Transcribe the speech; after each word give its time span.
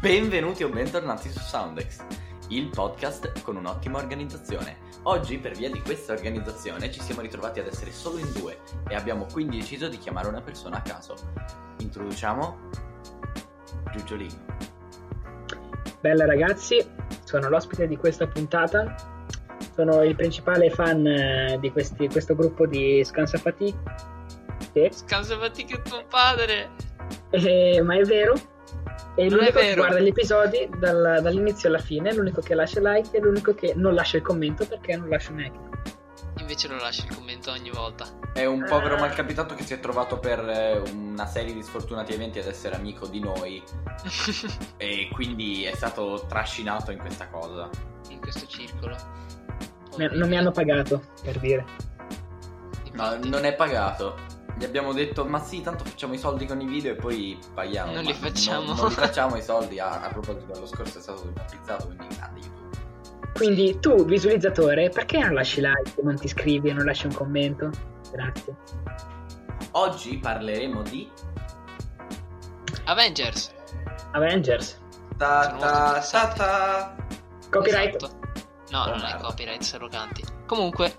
Benvenuti 0.00 0.62
o 0.62 0.68
bentornati 0.68 1.28
su 1.30 1.38
Soundex, 1.40 2.04
il 2.48 2.68
podcast 2.68 3.42
con 3.42 3.56
un'ottima 3.56 3.98
organizzazione. 3.98 4.78
Oggi, 5.04 5.38
per 5.38 5.56
via 5.56 5.70
di 5.70 5.80
questa 5.82 6.12
organizzazione, 6.12 6.90
ci 6.90 7.00
siamo 7.00 7.20
ritrovati 7.20 7.60
ad 7.60 7.66
essere 7.66 7.90
solo 7.92 8.18
in 8.18 8.32
due 8.32 8.58
e 8.88 8.94
abbiamo 8.94 9.26
quindi 9.32 9.58
deciso 9.58 9.88
di 9.88 9.98
chiamare 9.98 10.28
una 10.28 10.40
persona 10.40 10.76
a 10.78 10.82
caso. 10.82 11.14
Introduciamo 11.78 12.58
Giugiolino. 13.92 14.46
Bella 16.00 16.26
ragazzi, 16.26 16.84
sono 17.24 17.48
l'ospite 17.48 17.86
di 17.88 17.96
questa 17.96 18.26
puntata. 18.26 18.94
Sono 19.74 20.02
il 20.02 20.14
principale 20.14 20.70
fan 20.70 21.06
eh, 21.06 21.58
di 21.60 21.70
questi- 21.70 22.08
questo 22.08 22.34
gruppo 22.34 22.66
di 22.66 23.02
Scansa 23.04 23.38
Fatigue. 23.38 23.80
Sì, 24.72 24.88
Scansavati 24.90 25.64
che 25.64 25.82
tuo 25.82 26.04
padre. 26.08 26.70
eh, 27.30 27.80
ma 27.82 27.96
è 27.96 28.02
vero. 28.02 28.34
È 29.18 29.22
Non 29.28 29.32
è 29.32 29.36
l'unico 29.40 29.58
che 29.58 29.66
vero. 29.66 29.80
guarda 29.82 29.98
gli 30.00 30.06
episodi 30.06 30.68
dal- 30.78 31.18
dall'inizio 31.20 31.68
alla 31.68 31.78
fine, 31.80 32.14
l'unico 32.14 32.40
che 32.40 32.54
lascia 32.54 32.78
like 32.80 33.16
e 33.16 33.20
l'unico 33.20 33.52
che 33.52 33.72
non 33.74 33.94
lascia 33.94 34.16
il 34.16 34.22
commento 34.22 34.64
perché 34.64 34.96
non 34.96 35.08
lascia 35.08 35.32
neanche. 35.32 35.58
Invece 36.38 36.68
lo 36.68 36.76
lasci 36.76 37.04
il 37.04 37.14
commento 37.16 37.50
ogni 37.50 37.70
volta. 37.70 38.06
È 38.32 38.44
un 38.44 38.64
povero 38.68 38.96
malcapitato 38.96 39.56
che 39.56 39.64
si 39.64 39.74
è 39.74 39.80
trovato 39.80 40.18
per 40.20 40.38
eh, 40.48 40.80
una 40.94 41.26
serie 41.26 41.52
di 41.52 41.62
sfortunati 41.64 42.12
eventi 42.14 42.38
ad 42.38 42.46
essere 42.46 42.76
amico 42.76 43.08
di 43.08 43.18
noi 43.18 43.60
e 44.78 45.08
quindi 45.12 45.64
è 45.64 45.74
stato 45.74 46.24
trascinato 46.28 46.92
in 46.92 46.98
questa 46.98 47.26
cosa. 47.28 47.68
In 48.10 48.20
questo 48.20 48.46
circolo. 48.46 48.96
Mi- 49.96 50.08
Non 50.12 50.28
mi 50.28 50.36
hanno 50.36 50.52
pagato, 50.52 51.02
per 51.24 51.38
dire. 51.40 51.64
Ma 52.94 53.14
Infatti, 53.14 53.28
non 53.28 53.44
è 53.44 53.54
pagato. 53.54 54.16
Gli 54.58 54.64
abbiamo 54.64 54.92
detto, 54.92 55.24
ma 55.24 55.38
sì, 55.40 55.60
tanto 55.62 55.84
facciamo 55.84 56.14
i 56.14 56.18
soldi 56.18 56.44
con 56.44 56.60
i 56.60 56.66
video 56.66 56.92
e 56.92 56.94
poi 56.96 57.38
paghiamo. 57.54 57.92
Non 57.92 58.02
li 58.02 58.12
facciamo. 58.12 58.66
Non, 58.66 58.76
non 58.76 58.88
li 58.88 58.94
facciamo 58.94 59.36
i 59.36 59.42
soldi. 59.42 59.78
A, 59.78 60.02
a 60.02 60.08
proposito, 60.08 60.52
l'anno 60.52 60.66
scorso 60.66 60.98
è 60.98 61.00
stato 61.00 61.32
pizzato, 61.48 61.86
quindi 61.86 62.16
grande 62.16 62.40
YouTube. 62.40 62.58
Quindi 63.34 63.78
tu, 63.78 64.04
visualizzatore, 64.04 64.88
perché 64.88 65.20
non 65.20 65.34
lasci 65.34 65.60
like, 65.60 65.94
non 66.02 66.16
ti 66.16 66.26
iscrivi 66.26 66.70
e 66.70 66.72
non 66.72 66.84
lasci 66.86 67.06
un 67.06 67.14
commento? 67.14 67.70
Grazie. 68.10 68.56
Oggi 69.72 70.18
parleremo 70.18 70.82
di... 70.82 71.08
Avengers. 72.86 73.52
Avengers. 74.10 74.80
Ta 75.18 75.56
ta 75.56 76.00
ta 76.00 76.28
ta. 76.32 76.96
Copyright. 77.48 77.94
Esatto. 77.94 78.18
No, 78.70 78.86
non 78.86 78.98
è 78.98 79.02
merda. 79.02 79.18
copyright, 79.18 79.62
sono 79.62 79.84
arroganti. 79.84 80.24
Comunque, 80.46 80.96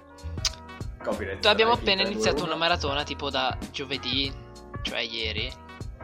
Copyright. 1.03 1.45
abbiamo 1.45 1.73
strike, 1.73 1.91
appena 1.91 2.09
iniziato 2.09 2.43
una 2.43 2.55
maratona 2.55 3.03
tipo 3.03 3.29
da 3.29 3.57
giovedì, 3.71 4.31
cioè 4.81 4.99
ieri. 4.99 5.51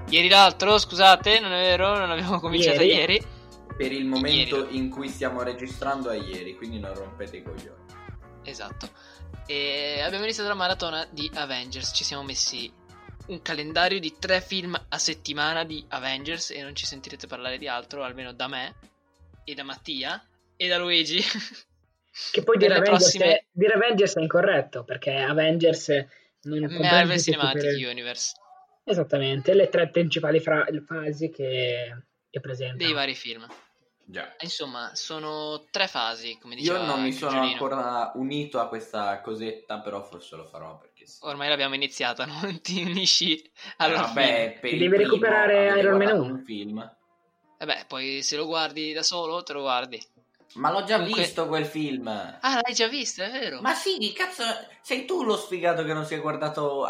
Ieri 0.10 0.28
l'altro, 0.30 0.78
scusate, 0.78 1.40
non 1.40 1.52
è 1.52 1.62
vero, 1.62 1.98
non 1.98 2.12
abbiamo 2.12 2.40
cominciato 2.40 2.82
Ieri. 2.82 3.14
ieri. 3.16 3.28
Per 3.76 3.92
il 3.92 4.06
momento 4.06 4.58
Ieri. 4.58 4.78
in 4.78 4.90
cui 4.90 5.10
stiamo 5.10 5.42
registrando 5.42 6.10
è 6.10 6.18
ieri, 6.18 6.56
quindi 6.56 6.80
non 6.80 6.94
rompete 6.94 7.38
i 7.38 7.44
coglioni. 7.44 7.84
Esatto. 8.44 8.90
E 9.48 10.02
abbiamo 10.02 10.24
iniziato 10.24 10.48
la 10.48 10.56
maratona 10.56 11.06
di 11.10 11.30
Avengers. 11.34 11.92
Ci 11.94 12.04
siamo 12.04 12.24
messi 12.24 12.72
un 13.28 13.42
calendario 13.42 14.00
di 14.00 14.16
tre 14.20 14.40
film 14.40 14.80
a 14.90 14.98
settimana 14.98 15.64
di 15.64 15.84
Avengers 15.90 16.52
e 16.52 16.62
non 16.62 16.76
ci 16.76 16.86
sentirete 16.86 17.28
parlare 17.28 17.58
di 17.58 17.68
altro, 17.68 18.04
almeno 18.04 18.32
da 18.32 18.48
me 18.48 18.76
e 19.44 19.54
da 19.56 19.64
Mattia 19.64 20.24
e 20.56 20.68
da 20.68 20.78
Luigi. 20.78 21.22
Che 22.32 22.44
poi 22.44 22.58
Per 22.58 22.68
dire 22.68 22.80
Avengers, 22.80 23.02
prossime- 23.04 23.26
è, 23.38 23.46
dire 23.52 23.74
Avengers 23.74 24.16
è 24.16 24.22
incorretto 24.22 24.84
perché 24.84 25.14
Avengers 25.16 25.90
non 26.44 26.60
comprende 26.62 26.80
Marvel 26.88 27.18
tutti 27.18 27.30
i 27.30 27.34
Cinematic 27.34 27.62
supereroi. 27.62 27.86
Universe 27.92 28.34
Esattamente, 28.84 29.54
le 29.54 29.68
tre 29.70 29.90
principali 29.90 30.40
fra- 30.40 30.66
fasi 30.86 31.30
che, 31.30 32.04
che 32.30 32.40
presentano. 32.40 32.78
dei 32.78 32.94
vari 32.94 33.16
film. 33.16 33.46
Già. 34.08 34.36
Insomma, 34.42 34.92
sono 34.94 35.66
tre 35.72 35.88
fasi, 35.88 36.38
come 36.40 36.54
diceva 36.56 36.78
Io 36.82 36.86
non 36.86 37.02
mi 37.02 37.12
sono 37.12 37.32
Giuliano. 37.32 37.52
ancora 37.52 38.12
unito 38.14 38.60
a 38.60 38.68
questa 38.68 39.20
cosetta, 39.22 39.80
però 39.80 40.04
forse 40.04 40.36
lo 40.36 40.46
farò 40.46 40.78
perché 40.78 41.08
sì. 41.08 41.18
Ormai 41.22 41.50
l'abbiamo 41.50 41.74
iniziata, 41.74 42.24
non 42.30 42.62
ti 42.62 42.84
unisci 42.84 43.42
Eh, 43.42 43.52
alla 43.78 44.02
vabbè, 44.02 44.58
per 44.62 44.70
Ti 44.70 44.76
il 44.76 44.82
devi 44.82 44.96
primo 44.96 45.10
recuperare 45.10 45.80
Iron 45.80 45.98
Man 45.98 46.04
guardato 46.06 46.22
1. 46.24 46.34
un 46.34 46.44
film. 46.46 46.96
E 47.58 47.66
beh, 47.66 47.86
poi 47.88 48.22
se 48.22 48.36
lo 48.38 48.46
guardi 48.46 48.94
da 48.94 49.02
solo, 49.02 49.42
te 49.42 49.54
lo 49.54 49.62
guardi. 49.62 50.00
Ma 50.56 50.72
l'ho 50.72 50.84
già 50.84 50.96
Comunque- 50.98 51.22
visto 51.22 51.48
quel 51.48 51.66
film. 51.66 52.08
Ah, 52.08 52.60
l'hai 52.64 52.74
già 52.74 52.88
visto, 52.88 53.22
è 53.24 53.32
vero? 53.32 53.62
Ma 53.62 53.74
sì, 53.74 53.98
che 54.00 54.14
cazzo, 54.14 54.44
sei 54.82 55.06
tu 55.06 55.24
lo 55.24 55.36
sfigato 55.36 55.84
che 55.84 55.94
non 55.94 56.06
si 56.06 56.14
è 56.16 56.22
guardato 56.22 56.86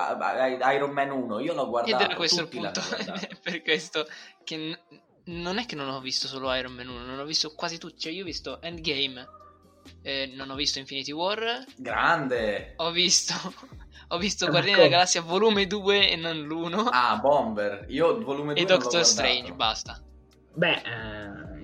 Iron 0.73 0.91
Man 0.91 1.09
1, 1.11 1.39
io 1.39 1.53
l'ho 1.53 1.67
guardato. 1.67 1.95
Ed 1.95 2.01
era 2.09 2.15
questo 2.15 2.41
il 2.41 2.47
punto. 2.47 2.81
per 3.41 3.61
questo 3.63 4.07
che 4.43 4.55
n- 4.57 4.79
non 5.25 5.57
è 5.57 5.65
che 5.65 5.75
non 5.75 5.89
ho 5.89 5.99
visto 5.99 6.27
solo 6.27 6.53
Iron 6.53 6.73
Man 6.73 6.87
1, 6.87 7.03
non 7.05 7.19
ho 7.19 7.25
visto 7.25 7.53
quasi 7.55 7.77
tutti. 7.79 7.99
Cioè, 7.99 8.11
io 8.11 8.21
ho 8.21 8.25
visto 8.25 8.61
Endgame, 8.61 9.27
eh, 10.03 10.31
non 10.35 10.51
ho 10.51 10.55
visto 10.55 10.77
Infinity 10.79 11.11
War, 11.11 11.63
Grande. 11.77 12.73
ho 12.77 12.91
visto. 12.91 13.33
Ho 14.09 14.19
visto 14.19 14.45
Guardiani 14.49 14.77
della? 14.81 14.89
Galassia 14.89 15.21
volume 15.21 15.65
2 15.65 16.11
e 16.11 16.15
non 16.15 16.37
l'1. 16.37 16.89
Ah, 16.91 17.17
Bomber. 17.17 17.85
Io 17.87 18.21
volume 18.23 18.53
2 18.53 18.61
e 18.61 18.65
Doctor. 18.65 19.03
Strange, 19.03 19.51
basta. 19.53 19.99
Beh, 20.53 20.73
eh, 20.85 21.14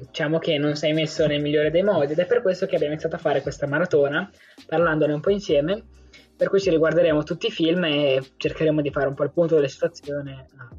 diciamo 0.01 0.39
che 0.39 0.57
non 0.57 0.75
sei 0.75 0.93
messo 0.93 1.27
nel 1.27 1.41
migliore 1.41 1.69
dei 1.71 1.83
modi 1.83 2.13
ed 2.13 2.19
è 2.19 2.25
per 2.25 2.41
questo 2.41 2.65
che 2.65 2.75
abbiamo 2.75 2.93
iniziato 2.93 3.15
a 3.15 3.19
fare 3.19 3.41
questa 3.41 3.67
maratona, 3.67 4.29
parlandone 4.65 5.13
un 5.13 5.19
po' 5.21 5.29
insieme, 5.29 5.83
per 6.35 6.49
cui 6.49 6.59
ci 6.59 6.69
riguarderemo 6.69 7.23
tutti 7.23 7.47
i 7.47 7.51
film 7.51 7.83
e 7.85 8.21
cercheremo 8.37 8.81
di 8.81 8.89
fare 8.91 9.07
un 9.07 9.13
po' 9.13 9.23
il 9.23 9.31
punto 9.31 9.55
della 9.55 9.67
situazione. 9.67 10.47
Ah, 10.57 10.69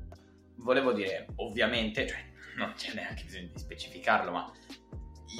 Volevo 0.57 0.93
dire, 0.93 1.27
ovviamente, 1.37 2.07
cioè, 2.07 2.19
non 2.57 2.73
c'è 2.77 2.93
neanche 2.95 3.25
bisogno 3.25 3.49
di 3.53 3.59
specificarlo, 3.59 4.31
ma 4.31 4.51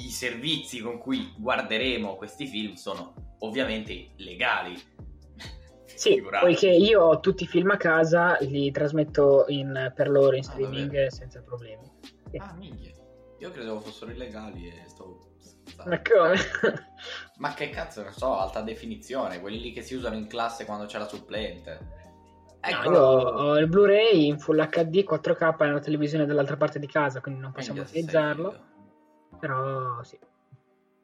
i 0.05 0.09
servizi 0.09 0.79
con 0.79 0.97
cui 0.97 1.33
guarderemo 1.37 2.15
questi 2.15 2.47
film 2.47 2.73
sono 2.73 3.35
ovviamente 3.39 4.11
legali. 4.17 4.75
Sì, 5.85 6.13
Figurati. 6.15 6.45
poiché 6.45 6.69
io 6.69 7.01
ho 7.01 7.19
tutti 7.19 7.43
i 7.43 7.47
film 7.47 7.69
a 7.71 7.77
casa, 7.77 8.37
li 8.41 8.71
trasmetto 8.71 9.45
in- 9.49 9.91
per 9.95 10.09
loro 10.09 10.35
in 10.35 10.41
Ah, 10.41 10.45
streaming 10.45 10.91
vabbè. 10.93 11.11
senza 11.11 11.41
problemi. 11.41 11.89
Sì. 12.31 12.37
Ah, 12.37 12.53
minchia. 12.57 12.91
Io 13.43 13.51
credevo 13.51 13.81
fossero 13.81 14.09
illegali 14.11 14.69
e 14.69 14.83
stavo... 14.87 15.19
scherzando. 15.37 15.89
Ma 15.89 16.01
come? 16.01 16.87
Ma 17.39 17.53
che 17.53 17.69
cazzo, 17.69 18.01
non 18.01 18.13
so, 18.13 18.37
alta 18.37 18.61
definizione, 18.61 19.41
quelli 19.41 19.59
lì 19.59 19.73
che 19.73 19.81
si 19.81 19.95
usano 19.95 20.15
in 20.15 20.27
classe 20.27 20.63
quando 20.63 20.85
c'è 20.85 20.97
la 20.97 21.09
supplente. 21.09 22.01
Ecco, 22.61 22.89
No, 22.89 22.95
io 22.95 23.01
ho 23.01 23.57
il 23.57 23.67
Blu-ray 23.67 24.27
in 24.27 24.39
Full 24.39 24.65
HD 24.69 25.03
4K 25.03 25.65
nella 25.65 25.81
televisione 25.81 26.25
dall'altra 26.25 26.55
parte 26.55 26.79
di 26.79 26.87
casa, 26.87 27.19
quindi 27.19 27.41
non 27.41 27.51
possiamo 27.51 27.81
utilizzarlo. 27.81 28.57
Però 29.37 30.01
sì. 30.03 30.17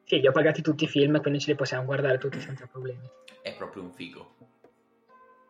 Sì, 0.05 0.21
li 0.21 0.27
ho 0.27 0.31
pagati 0.31 0.61
tutti 0.61 0.85
i 0.85 0.87
film, 0.87 1.19
quindi 1.19 1.41
ce 1.41 1.51
li 1.51 1.57
possiamo 1.57 1.83
guardare 1.83 2.17
tutti 2.17 2.39
senza 2.39 2.67
problemi. 2.67 3.05
È 3.41 3.53
proprio 3.53 3.83
un 3.83 3.91
figo. 3.91 4.35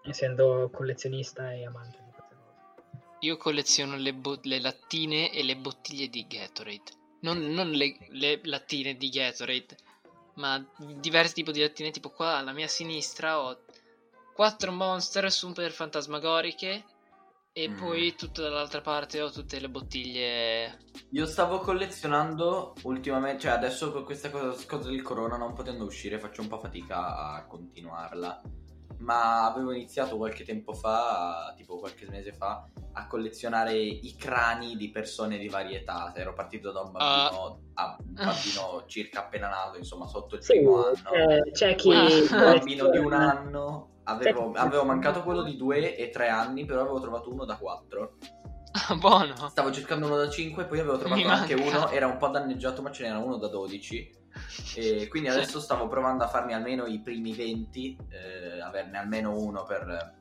Essendo 0.03 0.71
collezionista 0.74 1.53
e 1.53 1.68
amante. 1.68 2.09
Io 3.21 3.38
colleziono 3.38 3.98
le, 3.98 4.13
bo- 4.13 4.39
le 4.44 4.60
lattine 4.60 5.31
e 5.31 5.44
le 5.44 5.57
bottiglie 5.57 6.07
di 6.07 6.25
Gatorade. 6.27 6.98
Non, 7.21 7.38
non 7.39 7.69
le, 7.71 7.98
le 8.12 8.39
lattine 8.44 8.95
di 8.95 9.10
Gatorade, 9.10 9.77
ma 10.36 10.66
diversi 10.77 11.33
tipi 11.33 11.51
di 11.51 11.60
lattine, 11.62 11.92
tipo 11.92 12.10
qua 12.12 12.38
alla 12.38 12.54
mia 12.54 12.68
sinistra 12.68 13.42
ho 13.42 13.57
quattro 14.33 14.71
monster 14.71 15.30
super 15.31 15.69
fantasmagoriche 15.71 16.86
e 17.51 17.68
Mm. 17.68 17.75
poi 17.75 18.16
tutta 18.16 18.44
dall'altra 18.44 18.80
parte 18.80 19.22
ho 19.22 19.30
tutte 19.31 19.60
le 19.60 19.68
bottiglie. 19.69 20.77
Io 21.12 21.25
stavo 21.25 21.60
collezionando 21.60 22.74
ultimamente, 22.83 23.42
cioè 23.42 23.51
adesso 23.51 23.92
con 23.92 24.06
questa 24.06 24.30
cosa, 24.30 24.65
cosa 24.65 24.89
del 24.89 25.01
corona 25.01 25.36
non 25.36 25.54
potendo 25.54 25.83
uscire 25.83 26.19
faccio 26.19 26.42
un 26.42 26.48
po' 26.48 26.60
fatica 26.60 27.33
a 27.33 27.45
continuarla. 27.48 28.42
Ma 29.00 29.46
avevo 29.46 29.72
iniziato 29.72 30.18
qualche 30.18 30.44
tempo 30.44 30.74
fa, 30.74 31.54
tipo 31.56 31.78
qualche 31.78 32.06
mese 32.10 32.34
fa, 32.34 32.68
a 32.94 33.07
collezionare 33.07 33.78
i 33.78 34.13
crani 34.18 34.75
di 34.75 34.90
persone 34.92 35.38
di 35.38 35.48
varie 35.48 35.80
età. 35.80 36.12
Ero 36.16 36.34
partito 36.34 36.72
da 36.72 36.81
un 36.81 36.92
bambino, 36.92 37.62
a 37.75 37.96
un 37.98 38.13
bambino 38.13 38.84
circa 38.88 39.22
appena 39.22 39.48
nato, 39.48 39.78
insomma, 39.78 40.06
sotto 40.06 40.36
il 40.36 40.44
Sì, 40.44 40.54
primo 40.57 40.84
anno. 40.84 40.94
c'è, 40.94 41.51
c'è 41.51 41.75
chi... 41.75 41.94
Ah. 41.94 42.01
un 42.04 42.28
bambino 42.57 42.90
di 42.90 42.98
un 42.98 43.13
anno. 43.13 43.88
Avevo, 44.04 44.51
avevo 44.56 44.84
mancato 44.86 45.24
quello 45.24 45.44
di 45.44 45.56
due 45.56 45.96
e 45.96 46.10
tre 46.10 46.28
anni, 46.30 46.66
però 46.66 46.81
avevo 46.81 47.00
trovato 47.00 47.31
uno 47.31 47.46
da 47.46 47.56
quattro. 47.56 48.16
Buono. 49.00 49.36
Stavo 49.50 49.72
cercando 49.72 50.07
uno 50.07 50.18
da 50.18 50.30
5, 50.30 50.66
poi 50.66 50.80
avevo 50.80 50.98
trovato 50.98 51.22
Mi 51.22 51.28
anche 51.28 51.56
manca. 51.56 51.78
uno, 51.78 51.90
era 51.90 52.07
un 52.07 52.18
po' 52.18 52.28
danneggiato, 52.28 52.81
ma 52.81 52.92
ce 52.92 53.04
n'era 53.04 53.19
uno 53.19 53.38
da 53.38 53.48
12. 53.48 54.18
E 54.76 55.08
quindi 55.08 55.30
Sì. 55.30 55.38
adesso 55.38 55.60
stavo 55.60 55.88
provando 55.88 56.24
a 56.24 56.28
farmi 56.28 56.54
almeno 56.54 56.86
i 56.86 57.00
primi 57.02 57.34
20, 57.34 57.98
eh, 58.10 58.62
averne 58.62 58.98
almeno 58.98 59.36
uno 59.38 59.64
per, 59.64 60.16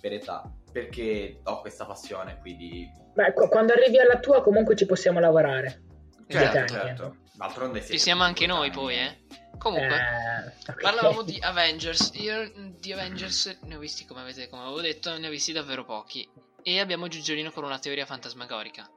per 0.00 0.12
età, 0.12 0.50
perché 0.70 1.40
ho 1.44 1.60
questa 1.60 1.84
passione 1.86 2.38
qui 2.40 2.56
di... 2.56 2.88
Beh, 3.14 3.32
qu- 3.32 3.48
quando 3.48 3.72
arrivi 3.72 3.98
alla 3.98 4.18
tua 4.18 4.42
comunque 4.42 4.76
ci 4.76 4.86
possiamo 4.86 5.18
lavorare. 5.20 5.82
Certo, 6.28 6.66
certo. 6.74 7.16
D'altronde 7.34 7.82
Ci 7.84 7.98
siamo 7.98 8.22
anche 8.24 8.46
noi 8.46 8.70
coetanei. 8.70 9.16
poi, 9.20 9.38
eh. 9.38 9.44
Comunque, 9.58 9.96
Eh, 9.96 10.70
ok. 10.72 10.80
parlavamo 10.82 11.22
di 11.22 11.38
Avengers. 11.40 12.10
Io 12.14 12.50
di 12.78 12.92
Avengers 12.92 13.58
ne 13.62 13.76
ho 13.76 13.78
visti, 13.78 14.04
come 14.04 14.20
avete 14.20 14.48
come 14.48 14.62
avevo 14.62 14.80
detto, 14.82 15.16
ne 15.18 15.26
ho 15.28 15.30
visti 15.30 15.52
davvero 15.52 15.84
pochi. 15.84 16.28
E 16.62 16.78
abbiamo 16.80 17.08
Giugiolino 17.08 17.50
con 17.52 17.64
una 17.64 17.78
teoria 17.78 18.04
fantasmagorica. 18.04 18.88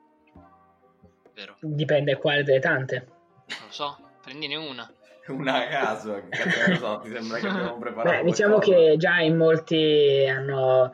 Vero, 1.33 1.55
Dipende 1.61 2.17
quale 2.17 2.43
delle 2.43 2.59
tante. 2.59 3.07
non 3.47 3.57
lo 3.67 3.71
so, 3.71 3.97
prendine 4.29 4.55
una. 4.55 4.91
Una 5.29 5.63
a 5.63 5.67
caso, 5.67 6.23
che 6.29 6.75
so, 6.77 6.99
ti 7.03 7.11
sembra 7.11 7.37
che 7.37 7.47
abbiamo 7.47 7.77
preparato 7.77 8.15
Beh, 8.17 8.23
diciamo 8.23 8.57
qualcosa? 8.57 8.77
che 8.89 8.97
già 8.97 9.19
in 9.19 9.37
molti 9.37 10.25
hanno, 10.27 10.93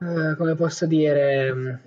eh, 0.00 0.34
come 0.36 0.54
posso 0.56 0.86
dire, 0.86 1.52
mh, 1.52 1.80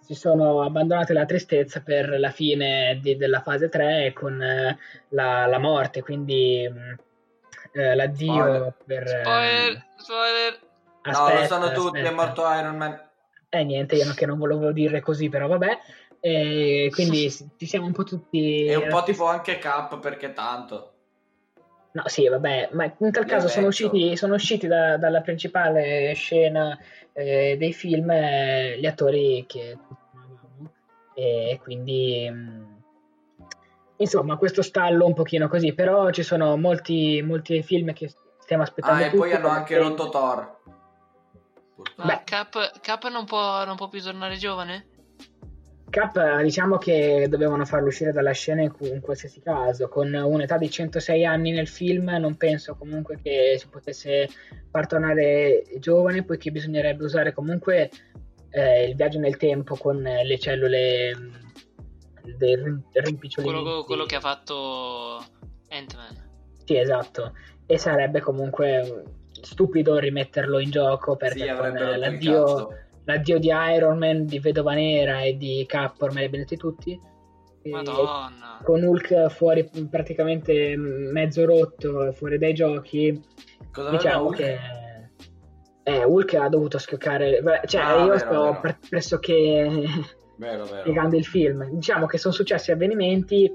si 0.00 0.14
sono 0.14 0.62
abbandonate 0.62 1.12
la 1.12 1.24
tristezza 1.24 1.80
per 1.80 2.20
la 2.20 2.30
fine 2.30 3.00
di- 3.02 3.16
della 3.16 3.40
fase 3.40 3.68
3 3.68 4.12
con 4.12 4.40
eh, 4.40 4.78
la, 5.08 5.46
la 5.46 5.58
morte, 5.58 6.02
quindi 6.02 6.68
mh, 6.68 6.98
eh, 7.80 7.94
l'addio 7.96 8.34
Spoiler. 8.36 8.74
per... 8.86 9.02
eh, 9.08 9.20
Spoiler, 9.22 9.84
spoiler. 9.96 10.58
No, 11.04 11.10
lo 11.10 11.16
aspetta, 11.16 11.46
sanno 11.46 11.72
tutti, 11.72 11.98
è 11.98 12.02
aspetta. 12.02 12.14
morto 12.24 12.42
Iron 12.52 12.76
Man. 12.76 13.08
Eh 13.48 13.64
niente, 13.64 13.96
io 13.96 14.04
non- 14.04 14.14
che 14.14 14.26
non 14.26 14.38
volevo 14.38 14.70
dire 14.70 15.00
così, 15.00 15.28
però 15.28 15.48
vabbè. 15.48 15.78
E 16.24 16.88
quindi 16.92 17.28
ci 17.30 17.66
siamo 17.66 17.86
un 17.86 17.92
po' 17.92 18.04
tutti... 18.04 18.64
E 18.64 18.76
un 18.76 18.88
po' 18.88 19.02
tipo 19.02 19.26
anche 19.26 19.58
Cap, 19.58 19.98
perché 19.98 20.32
tanto... 20.32 20.92
No, 21.94 22.04
sì, 22.06 22.28
vabbè, 22.28 22.68
ma 22.72 22.84
in 22.84 23.10
tal 23.10 23.24
caso 23.24 23.48
sono 23.48 23.66
usciti, 23.66 24.16
sono 24.16 24.34
usciti 24.34 24.68
da- 24.68 24.96
dalla 24.98 25.20
principale 25.20 26.12
scena 26.14 26.78
eh, 27.12 27.56
dei 27.58 27.72
film 27.72 28.08
eh, 28.10 28.78
gli 28.78 28.86
attori 28.86 29.44
che 29.48 29.76
tutti 29.88 30.10
amavamo. 30.14 30.72
E 31.14 31.58
quindi 31.60 32.30
mh, 32.30 32.82
insomma 33.96 34.36
questo 34.36 34.62
stallo 34.62 35.06
un 35.06 35.12
pochino 35.12 35.48
così, 35.48 35.74
però 35.74 36.10
ci 36.10 36.22
sono 36.22 36.56
molti, 36.56 37.20
molti 37.20 37.62
film 37.62 37.92
che 37.92 38.10
stiamo 38.38 38.62
aspettando 38.62 39.02
Ah, 39.02 39.06
e 39.06 39.10
tutti, 39.10 39.18
poi 39.18 39.32
hanno 39.32 39.48
anche 39.48 39.76
rotto 39.76 40.08
Thor. 40.08 40.60
Cap, 42.24 42.80
Cap 42.80 43.08
non, 43.10 43.26
può, 43.26 43.64
non 43.64 43.76
può 43.76 43.88
più 43.88 44.00
tornare 44.00 44.36
giovane? 44.36 44.86
Cap, 45.92 46.40
diciamo 46.40 46.78
che 46.78 47.26
dovevano 47.28 47.66
farlo 47.66 47.88
uscire 47.88 48.12
dalla 48.12 48.32
scena 48.32 48.62
in, 48.62 48.72
in 48.80 49.02
qualsiasi 49.02 49.42
caso, 49.42 49.90
con 49.90 50.10
un'età 50.14 50.56
di 50.56 50.70
106 50.70 51.26
anni 51.26 51.50
nel 51.50 51.68
film 51.68 52.08
non 52.18 52.38
penso 52.38 52.76
comunque 52.76 53.20
che 53.22 53.56
si 53.58 53.68
potesse 53.68 54.26
far 54.70 54.86
tornare 54.86 55.64
giovane, 55.78 56.24
poiché 56.24 56.50
bisognerebbe 56.50 57.04
usare 57.04 57.34
comunque 57.34 57.90
eh, 58.48 58.88
il 58.88 58.94
viaggio 58.94 59.18
nel 59.18 59.36
tempo 59.36 59.76
con 59.76 60.06
eh, 60.06 60.24
le 60.24 60.38
cellule 60.38 61.14
mh, 61.14 61.52
dei 62.38 62.56
rim- 62.56 62.82
rimpicciolimenti. 62.90 63.62
Quello, 63.62 63.84
quello 63.84 64.04
che 64.06 64.16
ha 64.16 64.20
fatto 64.20 65.22
Ant-Man. 65.68 66.30
Sì, 66.64 66.78
esatto, 66.78 67.34
e 67.66 67.76
sarebbe 67.76 68.20
comunque 68.20 69.04
stupido 69.42 69.98
rimetterlo 69.98 70.58
in 70.58 70.70
gioco 70.70 71.16
perché 71.16 71.48
Sì, 71.48 71.54
con 71.54 71.76
eh, 71.76 71.98
l'addio 71.98 72.44
cazzo. 72.44 72.81
L'addio 73.04 73.38
di 73.38 73.50
Iron 73.74 73.98
Man, 73.98 74.24
di 74.26 74.38
Vedova 74.38 74.74
Nera 74.74 75.22
e 75.22 75.36
di 75.36 75.64
Cap 75.66 76.00
ormai 76.00 76.20
li 76.20 76.24
abbiamo 76.26 76.44
detti 76.44 76.56
tutti. 76.56 77.00
Madonna. 77.64 78.60
Con 78.64 78.82
Hulk 78.82 79.28
fuori 79.28 79.68
praticamente 79.88 80.74
mezzo 80.76 81.44
rotto, 81.44 82.12
fuori 82.12 82.36
dai 82.38 82.54
giochi, 82.54 83.20
Cosa 83.70 83.90
diciamo 83.90 84.30
che 84.30 84.58
Hulk? 84.58 85.10
eh, 85.84 86.04
Hulk 86.04 86.34
ha 86.34 86.48
dovuto 86.48 86.78
schioccare. 86.78 87.40
Cioè, 87.66 87.80
Ah, 87.82 87.98
io 87.98 88.04
vero, 88.06 88.18
sto 88.18 88.30
vero. 88.42 88.60
pre- 88.60 88.78
pressoché 88.88 89.68
Vero, 90.36 90.64
vero. 90.64 90.80
spiegando 90.80 91.16
il 91.16 91.24
film. 91.24 91.70
Diciamo 91.70 92.06
che 92.06 92.18
sono 92.18 92.34
successi 92.34 92.72
avvenimenti 92.72 93.52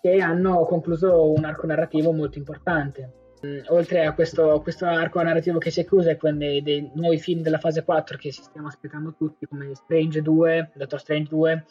che 0.00 0.16
hanno 0.20 0.64
concluso 0.64 1.30
un 1.32 1.44
arco 1.44 1.66
narrativo 1.66 2.10
molto 2.12 2.38
importante. 2.38 3.12
Mm, 3.44 3.64
Oltre 3.68 4.04
a 4.04 4.14
questo, 4.14 4.60
questo 4.62 4.86
arco 4.86 5.20
narrativo 5.20 5.58
che 5.58 5.70
si 5.70 5.80
è 5.80 5.86
chiuso 5.86 6.10
e 6.10 6.16
con 6.16 6.38
dei, 6.38 6.62
dei 6.62 6.88
nuovi 6.94 7.18
film 7.18 7.42
della 7.42 7.58
fase 7.58 7.82
4 7.82 8.16
che 8.16 8.30
ci 8.30 8.40
stiamo 8.42 8.68
aspettando 8.68 9.14
tutti, 9.16 9.46
come 9.46 9.74
Strange 9.74 10.22
2, 10.22 10.70
Doctor 10.74 11.00
Strange 11.00 11.28
2, 11.28 11.64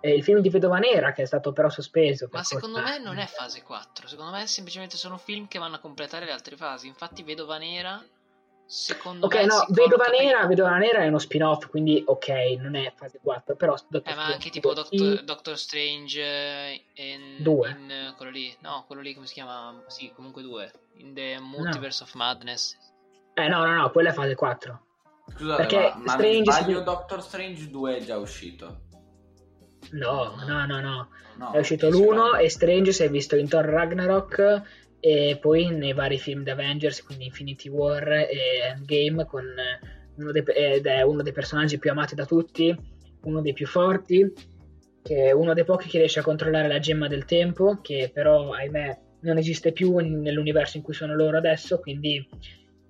e 0.00 0.14
il 0.14 0.22
film 0.22 0.40
di 0.40 0.50
Vedova 0.50 0.78
Nera 0.78 1.12
che 1.12 1.22
è 1.22 1.26
stato 1.26 1.52
però 1.52 1.70
sospeso. 1.70 2.28
Ma 2.30 2.42
secondo 2.42 2.76
colpa- 2.76 2.90
me 2.90 3.02
non 3.02 3.16
è 3.16 3.26
fase 3.26 3.62
4, 3.62 4.06
secondo 4.06 4.32
me 4.32 4.46
semplicemente 4.46 4.96
sono 4.98 5.16
film 5.16 5.48
che 5.48 5.58
vanno 5.58 5.76
a 5.76 5.80
completare 5.80 6.26
le 6.26 6.32
altre 6.32 6.56
fasi. 6.56 6.88
Infatti 6.88 7.22
Vedova 7.22 7.56
Nera, 7.56 8.04
secondo 8.66 9.26
Ok, 9.26 9.34
me... 9.34 9.46
no, 9.46 9.66
Vedova 9.68 10.06
Nera, 10.06 10.22
prima. 10.38 10.46
Vedova 10.46 10.76
Nera 10.78 10.98
è 11.00 11.08
uno 11.08 11.18
spin-off, 11.18 11.68
quindi 11.68 12.02
ok, 12.06 12.28
non 12.58 12.74
è 12.74 12.92
fase 12.96 13.18
4, 13.22 13.56
però 13.56 13.74
Doctor 13.88 14.12
Eh, 14.12 14.16
ma 14.16 14.24
anche 14.26 14.50
tipo. 14.50 14.72
Doctor, 14.72 15.22
Doctor 15.22 15.58
Strange 15.58 16.20
eh, 16.20 16.84
in, 16.94 17.42
Due. 17.42 17.70
in, 17.70 17.90
eh, 17.90 18.14
quello 18.16 18.30
lì, 18.30 18.54
no, 18.60 18.84
quello 18.86 19.02
lì 19.02 19.14
come 19.14 19.26
si 19.26 19.34
chiama? 19.34 19.82
Sì, 19.88 20.10
comunque 20.14 20.42
due. 20.42 20.70
In 20.96 21.12
The 21.14 21.38
Multiverse 21.40 22.02
of 22.02 22.12
Madness. 22.14 22.76
Eh 23.34 23.48
no, 23.48 23.64
no, 23.64 23.74
no, 23.74 23.90
quella 23.90 24.10
è 24.10 24.12
fase 24.12 24.34
4. 24.34 24.80
Scusate, 25.36 25.56
Perché 25.62 25.92
ma, 25.96 26.02
ma 26.04 26.12
Strange 26.12 26.52
sbaglio 26.52 26.80
Doctor 26.80 27.22
Strange 27.22 27.68
2 27.70 27.96
è 27.96 28.04
già 28.04 28.16
uscito? 28.18 28.82
No, 29.92 30.34
no, 30.46 30.66
no, 30.66 30.80
no. 30.80 31.08
No, 31.36 31.50
è 31.52 31.58
uscito 31.58 31.88
mi 31.88 31.92
l'1 31.98 32.12
sbaglio. 32.14 32.36
e 32.36 32.48
Strange 32.50 32.92
si 32.92 33.02
è 33.02 33.10
visto 33.10 33.34
in 33.36 33.48
Thor 33.48 33.64
Ragnarok 33.64 34.62
e 35.06 35.36
poi 35.38 35.68
nei 35.68 35.92
vari 35.92 36.18
film 36.18 36.44
di 36.44 36.48
Avengers, 36.48 37.02
quindi 37.02 37.26
Infinity 37.26 37.68
War 37.68 38.10
e 38.10 38.26
Endgame, 38.70 39.20
eh, 39.20 40.32
dei, 40.32 40.42
ed 40.46 40.86
è 40.86 41.02
uno 41.02 41.22
dei 41.22 41.34
personaggi 41.34 41.78
più 41.78 41.90
amati 41.90 42.14
da 42.14 42.24
tutti, 42.24 42.74
uno 43.24 43.42
dei 43.42 43.52
più 43.52 43.66
forti, 43.66 44.32
che 45.02 45.26
è 45.26 45.32
uno 45.32 45.52
dei 45.52 45.64
pochi 45.64 45.90
che 45.90 45.98
riesce 45.98 46.20
a 46.20 46.22
controllare 46.22 46.68
la 46.68 46.78
gemma 46.78 47.06
del 47.06 47.26
tempo, 47.26 47.80
che 47.82 48.10
però, 48.14 48.54
ahimè, 48.54 48.98
non 49.20 49.36
esiste 49.36 49.72
più 49.72 49.94
nell'universo 49.98 50.78
in 50.78 50.82
cui 50.82 50.94
sono 50.94 51.14
loro 51.14 51.36
adesso, 51.36 51.80
quindi 51.80 52.26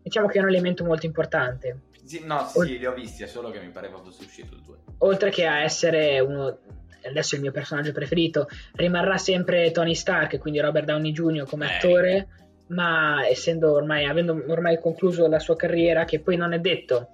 diciamo 0.00 0.28
che 0.28 0.38
è 0.38 0.42
un 0.42 0.50
elemento 0.50 0.84
molto 0.84 1.06
importante. 1.06 1.80
Sì, 2.04 2.22
no, 2.24 2.46
sì, 2.46 2.60
sì, 2.60 2.78
li 2.78 2.86
ho 2.86 2.92
visti, 2.92 3.22
è 3.22 3.26
solo 3.26 3.50
che 3.50 3.60
mi 3.60 3.70
pareva 3.70 3.98
fosse 3.98 4.24
uscito 4.24 4.54
il 4.54 4.60
2. 4.60 4.76
oltre 4.98 5.30
che 5.30 5.46
a 5.46 5.62
essere 5.62 6.20
uno 6.20 6.58
adesso 7.06 7.34
il 7.34 7.40
mio 7.40 7.50
personaggio 7.50 7.92
preferito 7.92 8.48
rimarrà 8.74 9.16
sempre 9.18 9.70
Tony 9.70 9.94
Stark 9.94 10.38
quindi 10.38 10.60
Robert 10.60 10.86
Downey 10.86 11.12
Jr. 11.12 11.44
come 11.48 11.66
Eh. 11.66 11.76
attore 11.76 12.28
ma 12.68 13.26
essendo 13.28 13.72
ormai 13.72 14.06
avendo 14.06 14.42
ormai 14.48 14.78
concluso 14.80 15.26
la 15.28 15.38
sua 15.38 15.54
carriera 15.56 16.04
che 16.04 16.20
poi 16.20 16.36
non 16.36 16.52
è 16.54 16.58
detto 16.60 17.10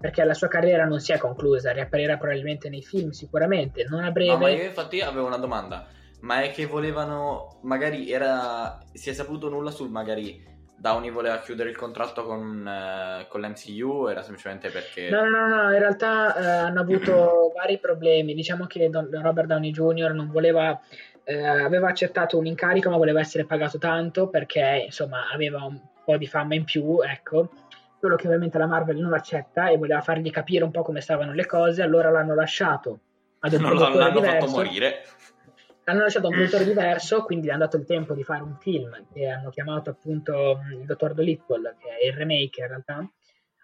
perché 0.00 0.24
la 0.24 0.34
sua 0.34 0.48
carriera 0.48 0.84
non 0.86 1.00
si 1.00 1.12
è 1.12 1.18
conclusa 1.18 1.72
riapparirà 1.72 2.16
probabilmente 2.16 2.68
nei 2.68 2.82
film 2.82 3.10
sicuramente 3.10 3.84
non 3.88 4.04
a 4.04 4.10
breve 4.10 4.32
No, 4.32 4.38
ma 4.38 4.48
io 4.50 4.64
infatti 4.64 5.00
avevo 5.00 5.26
una 5.26 5.38
domanda. 5.38 5.86
Ma 6.20 6.40
è 6.42 6.50
che 6.52 6.64
volevano, 6.64 7.58
magari 7.64 8.10
era, 8.10 8.82
si 8.94 9.10
è 9.10 9.12
saputo 9.12 9.50
nulla 9.50 9.70
sul 9.70 9.90
magari 9.90 10.42
Downey 10.76 11.10
voleva 11.10 11.38
chiudere 11.38 11.70
il 11.70 11.76
contratto 11.76 12.24
con, 12.24 12.66
eh, 12.66 13.26
con 13.28 13.40
l'MCU 13.40 13.88
o 13.88 14.10
era 14.10 14.22
semplicemente 14.22 14.70
perché... 14.70 15.08
No, 15.08 15.24
no, 15.24 15.46
no, 15.46 15.62
no, 15.62 15.72
in 15.72 15.78
realtà 15.78 16.36
eh, 16.36 16.44
hanno 16.66 16.80
avuto 16.80 17.52
vari 17.56 17.78
problemi. 17.78 18.34
Diciamo 18.34 18.66
che 18.66 18.90
Don- 18.90 19.08
Robert 19.10 19.48
Downey 19.48 19.70
Jr. 19.70 20.12
non 20.12 20.30
voleva, 20.30 20.78
eh, 21.24 21.46
aveva 21.46 21.88
accettato 21.88 22.36
un 22.38 22.46
incarico, 22.46 22.90
ma 22.90 22.96
voleva 22.96 23.20
essere 23.20 23.44
pagato 23.44 23.78
tanto 23.78 24.28
perché, 24.28 24.82
insomma, 24.86 25.30
aveva 25.32 25.64
un 25.64 25.80
po' 26.04 26.16
di 26.16 26.26
fama 26.26 26.54
in 26.54 26.64
più, 26.64 27.00
ecco. 27.00 27.50
Solo 28.00 28.16
che 28.16 28.26
ovviamente 28.26 28.58
la 28.58 28.66
Marvel 28.66 28.98
non 28.98 29.14
accetta 29.14 29.68
e 29.68 29.78
voleva 29.78 30.02
fargli 30.02 30.30
capire 30.30 30.64
un 30.64 30.70
po' 30.70 30.82
come 30.82 31.00
stavano 31.00 31.32
le 31.32 31.46
cose, 31.46 31.82
allora 31.82 32.10
l'hanno 32.10 32.34
lasciato 32.34 32.98
ad 33.38 33.52
un 33.54 33.62
l'hanno 33.62 34.10
diverso. 34.10 34.46
fatto 34.46 34.50
morire. 34.50 35.04
Hanno 35.84 36.00
lasciato 36.00 36.28
un 36.28 36.34
produttore 36.34 36.64
diverso, 36.66 37.22
quindi 37.22 37.46
gli 37.46 37.50
hanno 37.50 37.60
dato 37.60 37.76
il 37.76 37.84
tempo 37.84 38.14
di 38.14 38.22
fare 38.24 38.42
un 38.42 38.56
film 38.58 39.06
che 39.12 39.28
hanno 39.28 39.50
chiamato 39.50 39.90
appunto 39.90 40.60
mm, 40.62 40.80
il 40.80 40.86
Dottor 40.86 41.14
Dolittle, 41.14 41.76
che 41.78 41.88
è 41.98 42.06
il 42.06 42.12
remake 42.14 42.60
in 42.60 42.68
realtà. 42.68 43.10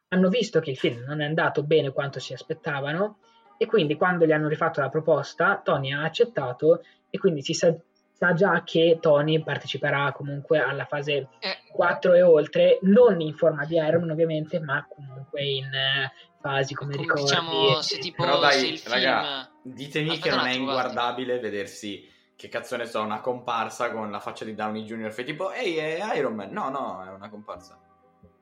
Hanno 0.09 0.29
visto 0.29 0.61
che 0.61 0.71
il 0.71 0.77
film 0.77 1.05
non 1.07 1.21
è 1.21 1.25
andato 1.25 1.63
bene 1.63 1.93
quanto 1.93 2.19
si 2.19 2.33
aspettavano 2.33 3.19
e 3.57 3.67
quindi 3.67 3.95
quando 3.97 4.25
gli 4.27 4.33
hanno 4.33 4.49
rifatto 4.49 4.81
la 4.81 4.89
proposta, 4.89 5.61
Tony 5.63 5.93
ha 5.93 6.03
accettato 6.03 6.83
e 7.11 7.19
quindi 7.19 7.43
si 7.43 7.53
sa, 7.55 7.73
sa 8.13 8.33
già 8.33 8.63
che 8.65 8.99
Tony 9.01 9.43
parteciperà 9.43 10.11
comunque 10.13 10.59
alla 10.59 10.85
fase 10.87 11.29
Eh, 11.39 11.59
4 11.71 12.15
e 12.15 12.23
oltre, 12.23 12.79
non 12.83 13.21
in 13.21 13.35
forma 13.35 13.65
di 13.67 13.77
Iron 13.77 14.11
ovviamente, 14.11 14.59
ma 14.61 14.85
comunque 14.89 15.45
in 15.45 15.67
eh, 15.73 16.11
fasi 16.41 16.75
come, 16.75 16.97
come 16.97 17.03
ricordi. 17.07 17.23
diciamo, 17.23 17.81
se 17.81 17.99
tipo 17.99 18.25
Però 18.25 18.41
dai, 18.41 18.59
se 18.59 18.67
il 18.67 18.79
film... 18.79 18.95
raga, 18.95 19.51
ditemi 19.63 20.19
che 20.19 20.31
non 20.31 20.39
è 20.47 20.57
guarda. 20.59 20.59
inguardabile 20.59 21.39
vedersi 21.39 22.10
che 22.41 22.49
cazzo 22.49 22.77
ne 22.77 22.87
so, 22.87 23.03
una 23.03 23.21
comparsa 23.21 23.93
con 23.93 24.11
la 24.11 24.19
faccia 24.19 24.47
di 24.47 24.55
Downey 24.55 24.83
Jr. 24.85 25.13
Fai 25.13 25.27
tipo, 25.27 25.51
ehi, 25.53 25.77
è 25.77 26.17
Iron 26.17 26.35
Man. 26.35 26.51
No, 26.51 26.71
no, 26.71 27.05
è 27.05 27.11
una 27.11 27.29
comparsa. 27.29 27.79